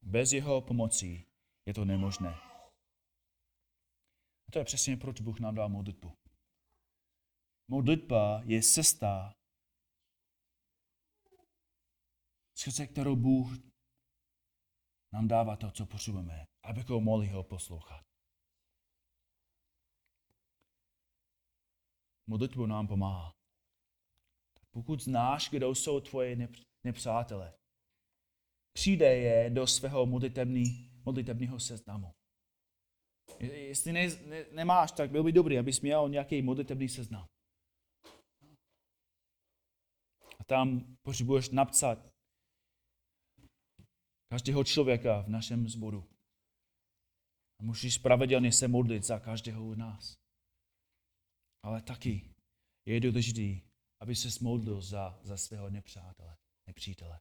Bez 0.06 0.34
jeho 0.34 0.62
pomoci 0.62 1.26
je 1.66 1.74
to 1.74 1.86
nemožné. 1.86 2.30
A 4.48 4.52
to 4.52 4.60
je 4.60 4.66
přesně 4.66 4.98
proč 4.98 5.22
Bůh 5.22 5.40
nám 5.40 5.56
dal 5.56 5.70
modlitbu. 5.70 6.18
Modlitba 7.68 8.42
je 8.46 8.62
cesta, 8.64 9.34
skrze 12.58 12.88
kterou 12.88 13.16
Bůh 13.16 13.48
nám 15.14 15.28
dává 15.28 15.56
to, 15.56 15.72
co 15.72 15.86
potřebujeme, 15.86 16.46
abychom 16.64 17.04
mohli 17.04 17.28
ho 17.28 17.44
poslouchat. 17.44 18.04
Modlitbu 22.28 22.66
nám 22.66 22.88
pomáhá. 22.88 23.34
Pokud 24.72 25.00
znáš, 25.00 25.50
kdo 25.50 25.70
jsou 25.70 26.00
tvoje 26.00 26.48
nepřátelé, 26.84 27.54
přijde 28.74 29.16
je 29.16 29.50
do 29.50 29.68
svého 29.68 30.06
modlitební, 30.06 30.92
modlitebního 31.06 31.60
seznamu. 31.60 32.14
Jestli 33.40 33.94
ne, 33.94 34.08
ne, 34.08 34.46
nemáš, 34.52 34.92
tak 34.92 35.12
byl 35.12 35.24
by 35.24 35.32
dobrý, 35.32 35.60
abys 35.60 35.82
měl 35.82 36.10
nějaký 36.10 36.42
modlitební 36.42 36.90
seznam. 36.90 37.28
A 40.40 40.44
tam 40.44 40.98
potřebuješ 41.02 41.50
napsat 41.50 42.14
každého 44.32 44.64
člověka 44.64 45.22
v 45.22 45.30
našem 45.30 45.70
zboru. 45.70 46.10
A 47.60 47.64
musíš 47.64 47.98
pravidelně 47.98 48.52
se 48.52 48.68
modlit 48.68 49.04
za 49.04 49.20
každého 49.20 49.74
z 49.74 49.78
nás. 49.78 50.16
Ale 51.64 51.82
taky 51.82 52.34
je 52.88 53.00
důležité, 53.00 53.68
aby 54.02 54.16
se 54.16 54.44
modlil 54.44 54.82
za, 54.82 55.20
za 55.24 55.38
svého 55.38 55.70
nepřátele, 55.70 56.38
nepřítele. 56.68 57.20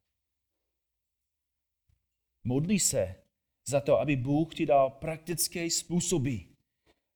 Modlí 2.45 2.79
se 2.79 3.25
za 3.69 3.81
to, 3.81 4.01
aby 4.01 4.17
Bůh 4.17 4.55
ti 4.55 4.67
dal 4.67 4.91
praktické 4.91 5.71
způsoby, 5.71 6.37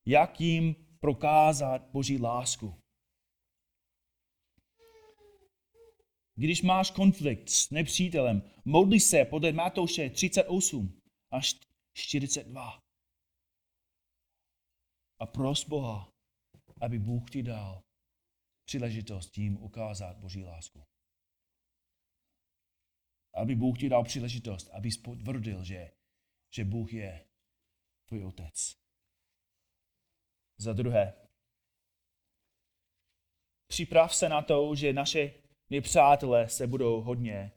jak 0.07 0.41
jim 0.41 0.75
prokázat 1.01 1.91
Boží 1.91 2.19
lásku. 2.19 2.75
Když 6.35 6.63
máš 6.63 6.91
konflikt 6.91 7.49
s 7.49 7.71
nepřítelem, 7.71 8.43
modli 8.65 9.01
se 9.01 9.25
podle 9.25 9.53
Matouše 9.53 10.11
38 10.11 11.01
až 11.31 11.55
42. 11.95 12.83
A 15.19 15.27
pros 15.27 15.65
Boha, 15.69 16.13
aby 16.81 16.99
Bůh 16.99 17.31
ti 17.31 17.43
dal 17.43 17.83
příležitost 18.65 19.31
tím 19.31 19.63
ukázat 19.63 20.17
Boží 20.17 20.45
lásku. 20.45 20.83
Aby 23.37 23.55
Bůh 23.55 23.79
ti 23.79 23.89
dal 23.89 24.05
příležitost, 24.05 24.71
aby 24.73 24.91
potvrdil, 25.05 25.65
že, 25.65 25.91
že 26.55 26.65
Bůh 26.65 26.93
je 26.93 27.27
tvůj 28.09 28.25
otec. 28.25 28.77
Za 30.59 30.73
druhé, 30.73 31.15
připrav 33.67 34.15
se 34.15 34.29
na 34.29 34.43
to, 34.43 34.75
že 34.75 34.93
naše 34.93 35.35
nepřátelé 35.71 36.49
se 36.49 36.67
budou 36.67 37.01
hodně 37.01 37.53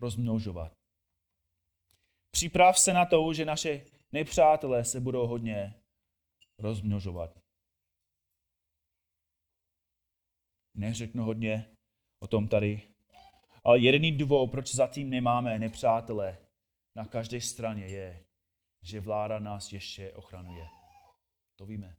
rozmnožovat. 0.00 0.72
Připrav 2.30 2.78
se 2.78 2.92
na 2.92 3.06
to, 3.06 3.34
že 3.34 3.44
naše 3.44 3.86
nepřátelé 4.12 4.84
se 4.84 5.00
budou 5.00 5.26
hodně 5.26 5.74
rozmnožovat. 6.58 7.38
Neřeknu 10.76 11.24
hodně 11.24 11.76
o 12.22 12.26
tom 12.26 12.48
tady, 12.48 12.95
jediný 13.74 14.12
důvod, 14.12 14.50
proč 14.50 14.74
zatím 14.74 15.10
nemáme 15.10 15.58
nepřátelé 15.58 16.38
na 16.96 17.04
každé 17.04 17.40
straně 17.40 17.86
je, 17.86 18.24
že 18.82 19.00
vláda 19.00 19.38
nás 19.38 19.72
ještě 19.72 20.12
ochranuje. 20.12 20.68
To 21.56 21.66
víme. 21.66 21.96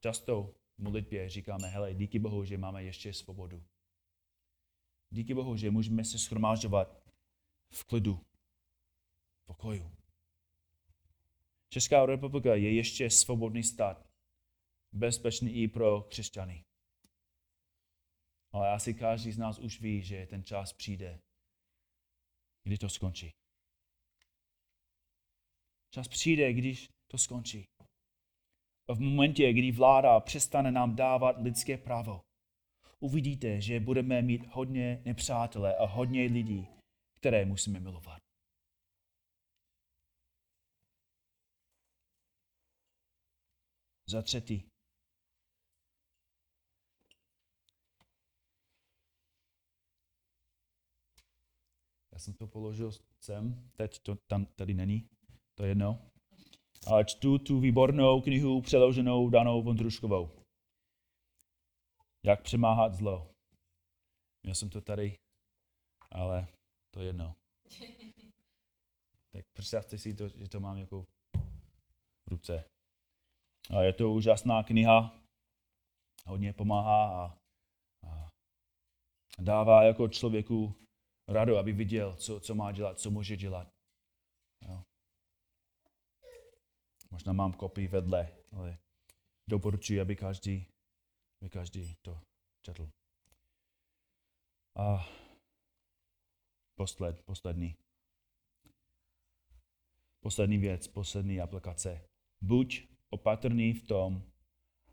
Často 0.00 0.54
v 0.76 0.82
modlitbě 0.82 1.28
říkáme, 1.28 1.68
hele, 1.68 1.94
díky 1.94 2.18
Bohu, 2.18 2.44
že 2.44 2.58
máme 2.58 2.84
ještě 2.84 3.12
svobodu. 3.12 3.64
Díky 5.10 5.34
Bohu, 5.34 5.56
že 5.56 5.70
můžeme 5.70 6.04
se 6.04 6.18
schromážovat 6.18 7.02
v 7.70 7.84
klidu, 7.84 8.20
v 9.36 9.44
pokoju. 9.44 9.90
Česká 11.68 12.06
republika 12.06 12.54
je 12.54 12.74
ještě 12.74 13.10
svobodný 13.10 13.62
stát, 13.62 14.06
bezpečný 14.92 15.52
i 15.52 15.68
pro 15.68 16.02
křesťany. 16.02 16.64
Ale 18.52 18.70
asi 18.70 18.94
každý 18.94 19.32
z 19.32 19.38
nás 19.38 19.58
už 19.58 19.80
ví, 19.80 20.02
že 20.02 20.26
ten 20.26 20.44
čas 20.44 20.72
přijde, 20.72 21.20
kdy 22.64 22.78
to 22.78 22.88
skončí. 22.88 23.30
Čas 25.94 26.08
přijde, 26.08 26.52
když 26.52 26.88
to 27.10 27.18
skončí. 27.18 27.64
V 28.88 29.00
momentě, 29.00 29.52
kdy 29.52 29.72
vláda 29.72 30.20
přestane 30.20 30.72
nám 30.72 30.96
dávat 30.96 31.36
lidské 31.38 31.78
právo, 31.78 32.20
uvidíte, 33.00 33.60
že 33.60 33.80
budeme 33.80 34.22
mít 34.22 34.46
hodně 34.46 35.02
nepřátelé 35.04 35.76
a 35.76 35.84
hodně 35.84 36.22
lidí, 36.22 36.68
které 37.18 37.44
musíme 37.44 37.80
milovat. 37.80 38.18
Za 44.08 44.22
třetí, 44.22 44.71
Já 52.12 52.18
jsem 52.18 52.34
to 52.34 52.46
položil 52.46 52.92
sem, 53.20 53.70
teď 53.76 53.98
to 53.98 54.16
tam 54.30 54.46
tady 54.46 54.74
není, 54.74 55.08
to 55.54 55.62
je 55.62 55.68
jedno. 55.68 56.10
Ale 56.86 57.04
čtu 57.04 57.38
tu 57.38 57.60
výbornou 57.60 58.20
knihu 58.20 58.60
přeloženou 58.60 59.28
Danou 59.30 59.62
Vondruškovou. 59.62 60.30
Jak 62.24 62.42
přemáhat 62.42 62.94
zlo. 62.94 63.30
Měl 64.42 64.54
jsem 64.54 64.70
to 64.70 64.80
tady, 64.80 65.18
ale 66.10 66.48
to 66.94 67.00
je 67.00 67.06
jedno. 67.06 67.34
Tak 69.32 69.44
představte 69.52 69.98
si 69.98 70.14
to, 70.14 70.28
že 70.28 70.48
to 70.48 70.60
mám 70.60 70.76
jako 70.76 71.02
v 71.02 72.30
ruce. 72.30 72.64
A 73.76 73.82
je 73.82 73.92
to 73.92 74.12
úžasná 74.12 74.62
kniha, 74.62 75.22
hodně 76.26 76.52
pomáhá 76.52 77.24
a, 77.24 77.38
a 78.08 78.28
dává 79.38 79.82
jako 79.82 80.08
člověku 80.08 80.81
radu, 81.32 81.56
aby 81.56 81.72
viděl, 81.72 82.16
co, 82.16 82.40
co 82.40 82.54
má 82.54 82.72
dělat, 82.72 83.00
co 83.00 83.10
může 83.10 83.36
dělat. 83.36 83.68
Jo. 84.68 84.82
Možná 87.10 87.32
mám 87.32 87.52
kopii 87.52 87.88
vedle, 87.88 88.32
ale 88.52 88.78
doporučuji, 89.50 90.00
aby 90.00 90.16
každý, 90.16 90.66
aby 91.40 91.50
každý 91.50 91.94
to 92.02 92.20
četl. 92.62 92.90
A 94.76 95.08
posled, 96.74 97.22
poslední. 97.22 97.76
Poslední 100.20 100.58
věc, 100.58 100.88
poslední 100.88 101.40
aplikace. 101.40 102.08
Buď 102.40 102.88
opatrný 103.10 103.72
v 103.72 103.86
tom, 103.86 104.22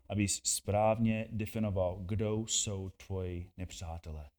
abys 0.08 0.40
správně 0.44 1.28
definoval, 1.32 1.96
kdo 2.04 2.46
jsou 2.46 2.90
tvoji 2.90 3.52
nepřátelé. 3.56 4.30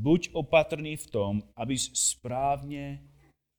Buď 0.00 0.30
opatrný 0.32 0.96
v 0.96 1.06
tom, 1.06 1.42
abys 1.56 1.90
správně 1.94 3.02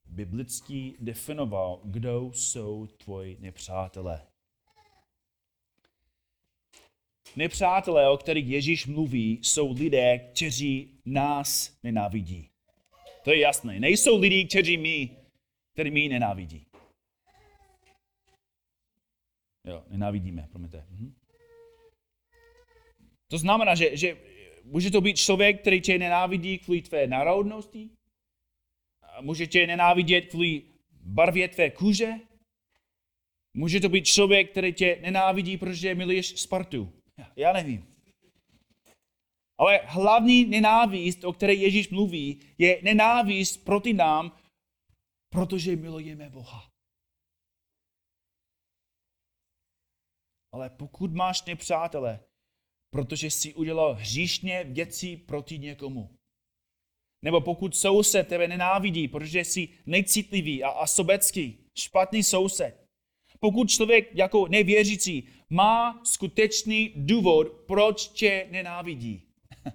biblicky 0.06 0.96
definoval, 1.00 1.82
kdo 1.84 2.32
jsou 2.34 2.88
tvoji 2.88 3.38
nepřátelé. 3.40 4.28
Nepřátelé, 7.36 8.10
o 8.10 8.18
kterých 8.18 8.48
Ježíš 8.48 8.88
mluví, 8.88 9.40
jsou 9.44 9.74
lidé, 9.74 10.20
kteří 10.20 11.00
nás 11.06 11.78
nenávidí. 11.84 12.50
To 13.24 13.32
je 13.32 13.40
jasné. 13.40 13.80
Nejsou 13.80 14.20
lidi, 14.20 14.46
kteří 14.46 14.78
my, 14.78 15.18
kteří 15.74 15.92
my 15.92 16.10
nenávidí. 16.10 16.66
Jo, 19.66 19.84
nenávidíme, 19.90 20.48
promiňte. 20.52 20.86
Mhm. 20.90 21.14
To 23.28 23.38
znamená, 23.38 23.76
že, 23.76 23.98
že 23.98 24.29
může 24.70 24.92
to 24.92 25.02
být 25.02 25.18
člověk, 25.18 25.62
který 25.62 25.82
tě 25.82 25.98
nenávidí 25.98 26.60
kvůli 26.60 26.82
tvé 26.82 27.08
národnosti, 27.08 27.90
může 29.22 29.48
tě 29.48 29.68
nenávidět 29.68 30.26
kvůli 30.26 30.64
barvě 30.92 31.48
tvé 31.48 31.70
kůže, 31.70 32.14
může 33.54 33.80
to 33.80 33.90
být 33.90 34.06
člověk, 34.06 34.52
který 34.52 34.74
tě 34.74 35.00
nenávidí, 35.02 35.58
protože 35.58 35.96
miluješ 35.96 36.42
Spartu. 36.42 36.94
Já 37.36 37.54
nevím. 37.54 37.96
Ale 39.58 39.80
hlavní 39.84 40.46
nenávist, 40.46 41.24
o 41.24 41.34
které 41.34 41.54
Ježíš 41.54 41.90
mluví, 41.90 42.42
je 42.58 42.82
nenávist 42.84 43.66
proti 43.66 43.94
nám, 43.94 44.38
protože 45.30 45.76
milujeme 45.76 46.30
Boha. 46.30 46.72
Ale 50.52 50.70
pokud 50.70 51.14
máš 51.14 51.46
nepřátele, 51.46 52.20
protože 52.90 53.32
si 53.32 53.54
udělal 53.54 53.94
hříšně 53.94 54.64
věci 54.64 55.18
proti 55.18 55.60
někomu, 55.60 56.16
nebo 57.22 57.42
pokud 57.42 57.76
soused 57.76 58.28
tebe 58.28 58.48
nenávidí, 58.48 59.08
protože 59.08 59.40
jsi 59.40 59.70
necitlivý 59.86 60.64
a, 60.64 60.70
a 60.70 60.88
sobecký, 60.88 61.66
špatný 61.78 62.24
soused, 62.24 62.86
pokud 63.40 63.70
člověk 63.70 64.16
jako 64.16 64.48
nevěřící 64.48 65.30
má 65.50 66.06
skutečný 66.06 66.94
důvod, 66.96 67.48
proč 67.68 68.08
tě 68.08 68.48
nenávidí, 68.52 69.24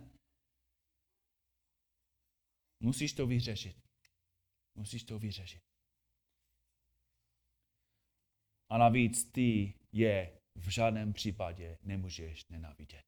musíš 2.81 3.13
to 3.13 3.27
vyřešit. 3.27 3.77
Musíš 4.77 5.05
to 5.05 5.19
vyřešit. 5.19 5.61
A 8.71 8.79
navíc 8.79 9.25
ty 9.25 9.75
je 9.93 10.41
v 10.57 10.69
žádném 10.69 11.13
případě 11.13 11.79
nemůžeš 11.83 12.49
nenávidět. 12.49 13.03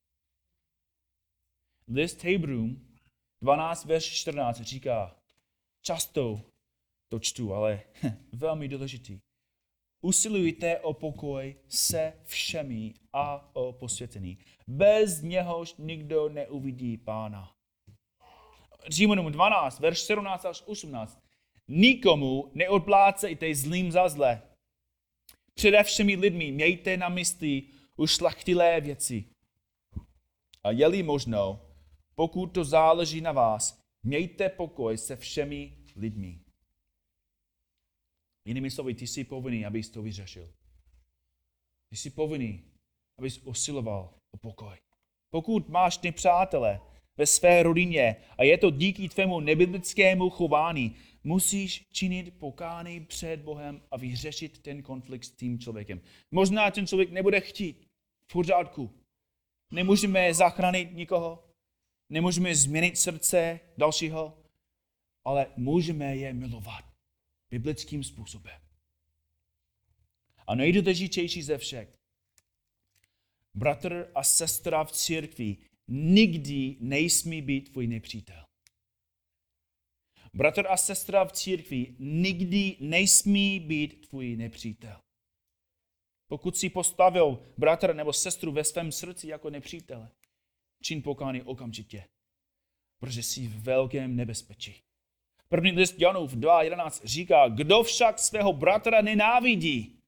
List 1.89 2.25
Hebrům 2.25 2.97
12, 3.43 3.85
verš 3.85 4.05
14 4.05 4.61
říká, 4.61 5.17
často 5.83 6.43
to 7.09 7.19
čtu, 7.19 7.55
ale 7.55 7.83
velmi 8.33 8.69
důležitý. 8.69 9.21
Usilujte 10.01 10.81
o 10.81 10.95
pokoj 10.95 11.57
se 11.69 12.13
všemi 12.25 12.95
a 13.13 13.57
o 13.57 13.73
posvěcení. 13.73 14.39
Bez 14.67 15.23
něhož 15.23 15.75
nikdo 15.79 16.29
neuvidí 16.29 16.97
pána. 16.97 17.53
Římanům 18.89 19.33
12, 19.33 19.81
verš 19.81 20.01
17 20.01 20.45
až 20.45 20.63
18. 20.67 21.23
Nikomu 21.69 22.51
neodplácejte 22.55 23.55
zlým 23.55 23.93
za 23.93 24.09
zlé. 24.09 24.43
Přede 25.57 25.83
všemi 25.83 26.17
lidmi 26.17 26.53
mějte 26.53 26.97
na 26.97 27.09
mysli 27.09 27.63
ušlachtilé 27.97 28.81
věci. 28.81 29.25
A 30.65 30.71
je-li 30.71 31.03
možno, 31.03 31.61
pokud 32.15 32.47
to 32.47 32.65
záleží 32.65 33.21
na 33.21 33.33
vás, 33.33 33.81
mějte 34.03 34.49
pokoj 34.49 34.99
se 34.99 35.17
všemi 35.17 35.73
lidmi. 35.97 36.41
Jinými 38.45 38.71
slovy, 38.71 38.95
ty 38.95 39.07
jsi 39.07 39.25
povinný, 39.25 39.67
abys 39.67 39.91
to 39.91 40.03
vyřešil. 40.03 40.53
Ty 41.91 41.97
jsi 41.97 42.11
povinný, 42.11 42.65
abys 43.19 43.39
usiloval 43.39 44.15
o 44.31 44.37
pokoj. 44.37 44.77
Pokud 45.31 45.69
máš 45.69 46.01
nepřátele 46.01 46.81
ve 47.17 47.27
své 47.27 47.63
rodině 47.63 48.17
a 48.39 48.43
je 48.43 48.59
to 48.59 48.71
díky 48.71 49.09
tvému 49.09 49.41
nebiblickému 49.41 50.31
chování, 50.31 50.97
musíš 51.27 51.87
činit 51.93 52.39
pokány 52.39 53.01
před 53.01 53.41
Bohem 53.41 53.83
a 53.91 53.97
vyřešit 53.97 54.59
ten 54.59 54.83
konflikt 54.83 55.25
s 55.25 55.31
tím 55.31 55.59
člověkem. 55.59 56.01
Možná 56.31 56.71
ten 56.71 56.87
člověk 56.87 57.11
nebude 57.11 57.41
chtít. 57.41 57.89
V 58.31 58.33
pořádku. 58.33 58.95
Nemůžeme 59.71 60.35
zachránit 60.35 60.93
nikoho, 60.93 61.45
nemůžeme 62.11 62.55
změnit 62.55 62.99
srdce 62.99 63.61
dalšího, 63.79 64.43
ale 65.25 65.47
můžeme 65.57 66.17
je 66.17 66.33
milovat 66.33 66.85
biblickým 67.51 68.05
způsobem. 68.05 68.61
A 70.47 70.55
nejdůležitější 70.55 71.43
ze 71.43 71.59
všech, 71.59 71.99
bratr 73.55 74.11
a 74.15 74.25
sestra 74.25 74.85
v 74.85 74.93
církvi 74.93 75.57
nikdy 75.89 76.77
nejsmí 76.81 77.43
být 77.43 77.73
tvůj 77.73 77.87
nepřítel. 77.87 78.46
Bratr 80.35 80.67
a 80.69 80.77
sestra 80.77 81.25
v 81.25 81.33
církvi 81.33 81.97
nikdy 81.99 82.77
nesmí 82.81 83.61
být 83.61 84.09
tvůj 84.09 84.37
nepřítel. 84.37 85.01
Pokud 86.29 86.57
si 86.57 86.71
postavil 86.71 87.43
bratra 87.59 87.93
nebo 87.93 88.13
sestru 88.13 88.53
ve 88.53 88.65
svém 88.65 88.93
srdci 88.93 89.29
jako 89.29 89.51
nepřítele, 89.51 90.11
čin 90.83 91.03
pokání 91.03 91.43
okamžitě, 91.43 92.05
protože 92.99 93.23
jsi 93.23 93.47
v 93.47 93.63
velkém 93.63 94.17
nebezpečí. 94.17 94.83
První 95.49 95.71
list 95.71 96.01
Janův 96.01 96.35
2.11 96.35 97.01
říká, 97.05 97.49
kdo 97.49 97.83
však 97.83 98.19
svého 98.19 98.53
bratra 98.53 99.01
nenávidí, 99.01 100.03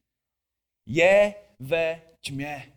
je 0.86 1.34
ve 1.58 2.02
tmě. 2.20 2.72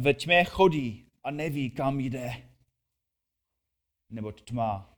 Ve 0.00 0.14
tmě 0.14 0.44
chodí 0.44 1.06
a 1.24 1.30
neví, 1.30 1.70
kam 1.70 2.00
jde. 2.00 2.51
Nebo 4.12 4.32
tma 4.32 4.94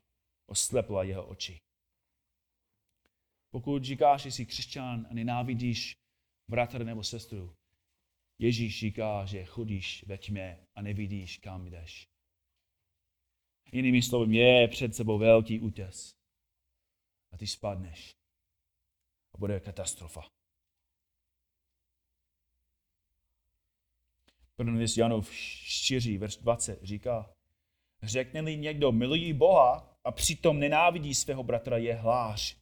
oslepla 0.47 1.03
jeho 1.03 1.27
oči. 1.27 1.59
Pokud 3.51 3.85
říkáš, 3.85 4.23
že 4.23 4.33
jsi 4.33 4.47
křesťan 4.47 5.07
a 5.11 5.15
nenávidíš 5.15 5.93
bratra 6.51 6.85
nebo 6.85 7.05
sestru, 7.05 7.55
Ježíš 8.39 8.79
říká, 8.79 9.25
že 9.27 9.45
chodíš 9.45 10.05
ve 10.07 10.19
tmě 10.19 10.67
a 10.75 10.83
nevidíš, 10.83 11.39
kam 11.39 11.67
jdeš. 11.67 12.09
Jinými 13.73 14.03
slovy, 14.03 14.37
je 14.37 14.69
před 14.69 14.95
sebou 14.95 15.19
velký 15.19 15.61
útěs. 15.61 16.15
A 17.33 17.37
ty 17.37 17.47
spadneš. 17.47 18.17
A 19.35 19.39
bude 19.39 19.61
katastrofa. 19.61 20.23
První 24.57 24.79
list 24.79 24.97
Janov 24.97 25.33
4, 25.33 26.19
verš 26.19 26.37
20 26.37 26.83
říká, 26.83 27.34
řekne-li 28.07 28.57
někdo 28.57 28.93
milují 28.93 29.33
Boha 29.33 29.99
a 30.05 30.13
přitom 30.13 30.61
nenávidí 30.61 31.15
svého 31.15 31.43
bratra, 31.43 31.77
je 31.77 31.95
hlář. 31.95 32.57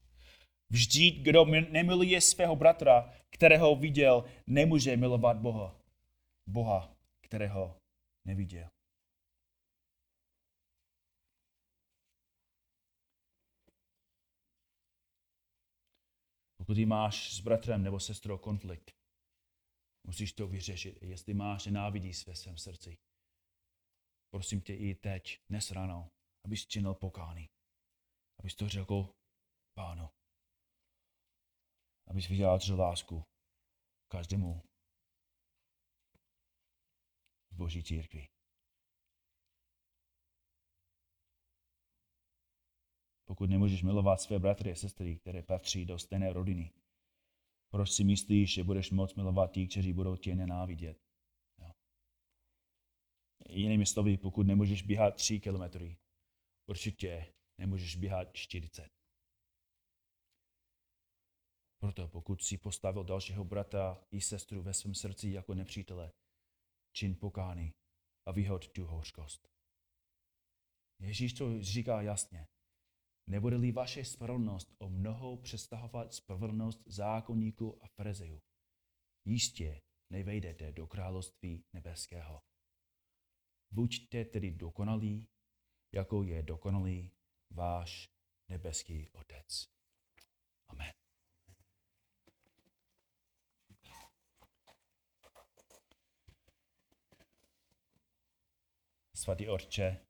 Vždyť, 0.71 1.23
kdo 1.23 1.45
nemiluje 1.45 2.21
svého 2.21 2.57
bratra, 2.57 3.13
kterého 3.31 3.77
viděl, 3.77 4.25
nemůže 4.47 4.97
milovat 4.97 5.37
Boha. 5.37 5.77
Boha, 6.47 6.97
kterého 7.21 7.77
neviděl. 8.25 8.69
Pokud 16.57 16.79
máš 16.79 17.35
s 17.35 17.41
bratrem 17.41 17.83
nebo 17.83 18.01
sestrou 18.01 18.39
konflikt, 18.39 18.93
musíš 20.07 20.33
to 20.33 20.49
vyřešit. 20.49 21.03
Jestli 21.03 21.35
máš 21.35 21.67
nenávidí 21.67 22.13
ve 22.27 22.35
svém 22.35 22.59
srdci, 22.59 22.99
prosím 24.33 24.61
tě 24.61 24.75
i 24.75 24.95
teď, 24.95 25.41
dnes 25.49 25.71
ráno, 25.71 26.11
abys 26.45 26.67
činil 26.67 26.95
pokání. 26.95 27.51
Abys 28.39 28.55
to 28.55 28.69
řekl 28.69 29.15
pánu. 29.75 30.09
Abys 32.07 32.29
vyjádřil 32.29 32.81
lásku 32.81 33.25
každému 34.09 34.63
v 37.51 37.57
Boží 37.57 37.83
církvi. 37.83 38.29
Pokud 43.25 43.51
nemůžeš 43.51 43.83
milovat 43.83 44.21
své 44.21 44.39
bratry 44.39 44.73
a 44.73 44.75
sestry, 44.75 45.17
které 45.17 45.43
patří 45.43 45.85
do 45.85 45.99
stejné 45.99 46.33
rodiny, 46.33 46.73
proč 47.71 47.91
si 47.91 48.05
myslíš, 48.05 48.55
že 48.55 48.65
budeš 48.65 48.91
moc 48.91 49.15
milovat 49.15 49.53
ti, 49.53 49.69
kteří 49.69 49.93
budou 49.93 50.17
tě 50.17 50.35
nenávidět? 50.35 51.12
Jinými 53.49 53.87
slovy, 53.87 54.17
pokud 54.17 54.47
nemůžeš 54.47 54.83
běhat 54.83 55.15
3 55.15 55.41
kilometry, 55.41 55.97
určitě 56.69 57.35
nemůžeš 57.59 57.97
běhat 57.97 58.29
40. 58.33 58.89
Proto 61.83 62.09
pokud 62.09 62.43
si 62.43 62.59
postavil 62.59 63.05
dalšího 63.05 63.45
brata 63.45 64.05
i 64.11 64.21
sestru 64.21 64.63
ve 64.63 64.75
svém 64.75 64.95
srdci 64.95 65.29
jako 65.31 65.55
nepřítele, 65.55 66.13
čin 66.97 67.17
pokány 67.21 67.75
a 68.27 68.33
vyhod 68.33 68.69
tu 68.69 68.85
hořkost. 68.85 69.49
Ježíš 71.01 71.33
to 71.33 71.63
říká 71.63 72.03
jasně. 72.03 72.47
Nebude-li 73.31 73.73
vaše 73.73 74.05
spravedlnost 74.05 74.75
o 74.79 74.89
mnoho 74.89 75.37
přestahovat 75.37 76.15
spravedlnost 76.15 76.83
zákonníků 76.87 77.85
a 77.85 77.89
farezejů, 77.89 78.41
jistě 79.25 79.81
nevejdete 80.13 80.73
do 80.73 80.87
království 80.87 81.65
nebeského. 81.73 82.41
Buďte 83.73 84.25
tedy 84.25 84.51
dokonalí, 84.51 85.29
jako 85.93 86.23
je 86.23 86.43
dokonalý 86.43 87.11
váš 87.51 88.09
nebeský 88.49 89.09
Otec. 89.09 89.69
Amen. 90.69 90.93
Svatý 99.15 99.49
Otče, 99.49 100.07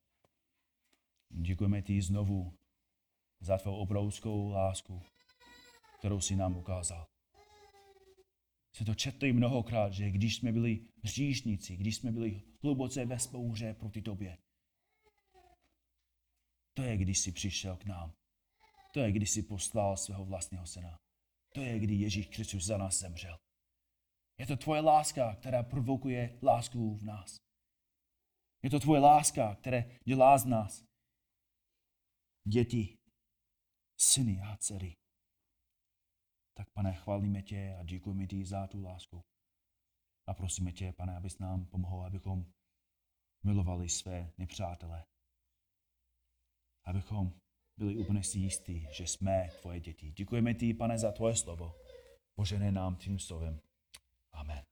děkujeme 1.28 1.82
ti 1.82 2.02
znovu 2.02 2.58
za 3.40 3.58
tvou 3.58 3.76
obrovskou 3.76 4.50
lásku, 4.50 5.02
kterou 5.98 6.20
si 6.20 6.36
nám 6.36 6.56
ukázal. 6.56 7.11
Se 8.74 8.84
to 8.84 8.94
četli 8.94 9.32
mnohokrát, 9.32 9.92
že 9.92 10.10
když 10.10 10.36
jsme 10.36 10.52
byli 10.52 10.86
hříšníci, 11.04 11.76
když 11.76 11.96
jsme 11.96 12.12
byli 12.12 12.42
hluboce 12.62 13.04
ve 13.04 13.18
spouře 13.18 13.74
proti 13.74 14.02
tobě, 14.02 14.38
to 16.74 16.82
je, 16.82 16.96
když 16.96 17.18
jsi 17.18 17.32
přišel 17.32 17.76
k 17.76 17.84
nám. 17.84 18.12
To 18.94 19.00
je, 19.00 19.12
když 19.12 19.30
jsi 19.30 19.42
poslal 19.42 19.96
svého 19.96 20.24
vlastního 20.24 20.66
syna. 20.66 20.98
To 21.54 21.60
je, 21.60 21.78
kdy 21.78 21.94
Ježíš 21.94 22.26
Kristus 22.26 22.64
za 22.64 22.76
nás 22.76 22.98
zemřel. 22.98 23.38
Je 24.38 24.46
to 24.46 24.56
tvoje 24.56 24.80
láska, 24.80 25.34
která 25.34 25.62
provokuje 25.62 26.38
lásku 26.42 26.96
v 26.96 27.04
nás. 27.04 27.36
Je 28.62 28.70
to 28.70 28.80
tvoje 28.80 29.00
láska, 29.00 29.54
která 29.54 29.78
dělá 30.04 30.38
z 30.38 30.44
nás 30.44 30.84
děti, 32.48 32.98
syny 33.96 34.40
a 34.40 34.56
dcery. 34.56 35.01
Tak 36.55 36.70
pane, 36.70 36.94
chválíme 36.94 37.42
tě 37.42 37.76
a 37.80 37.82
děkujeme 37.82 38.26
ti 38.26 38.44
za 38.44 38.66
tu 38.66 38.82
lásku. 38.82 39.24
A 40.26 40.34
prosíme 40.34 40.72
tě, 40.72 40.92
pane, 40.92 41.16
abys 41.16 41.38
nám 41.38 41.66
pomohl, 41.66 42.05
abychom 42.05 42.46
milovali 43.42 43.88
své 43.88 44.32
nepřátele. 44.38 45.05
Abychom 46.84 47.32
byli 47.76 47.96
úplně 47.96 48.24
si 48.24 48.38
jistí, 48.38 48.88
že 48.90 49.07
jsme 49.07 49.48
tvoje 49.61 49.80
děti. 49.80 50.12
Děkujeme 50.12 50.55
ti, 50.55 50.74
pane, 50.74 50.98
za 50.98 51.12
tvoje 51.12 51.36
slovo. 51.36 51.74
Požené 52.34 52.72
nám 52.72 52.96
tím 52.96 53.18
slovem. 53.18 53.61
Amen. 54.32 54.71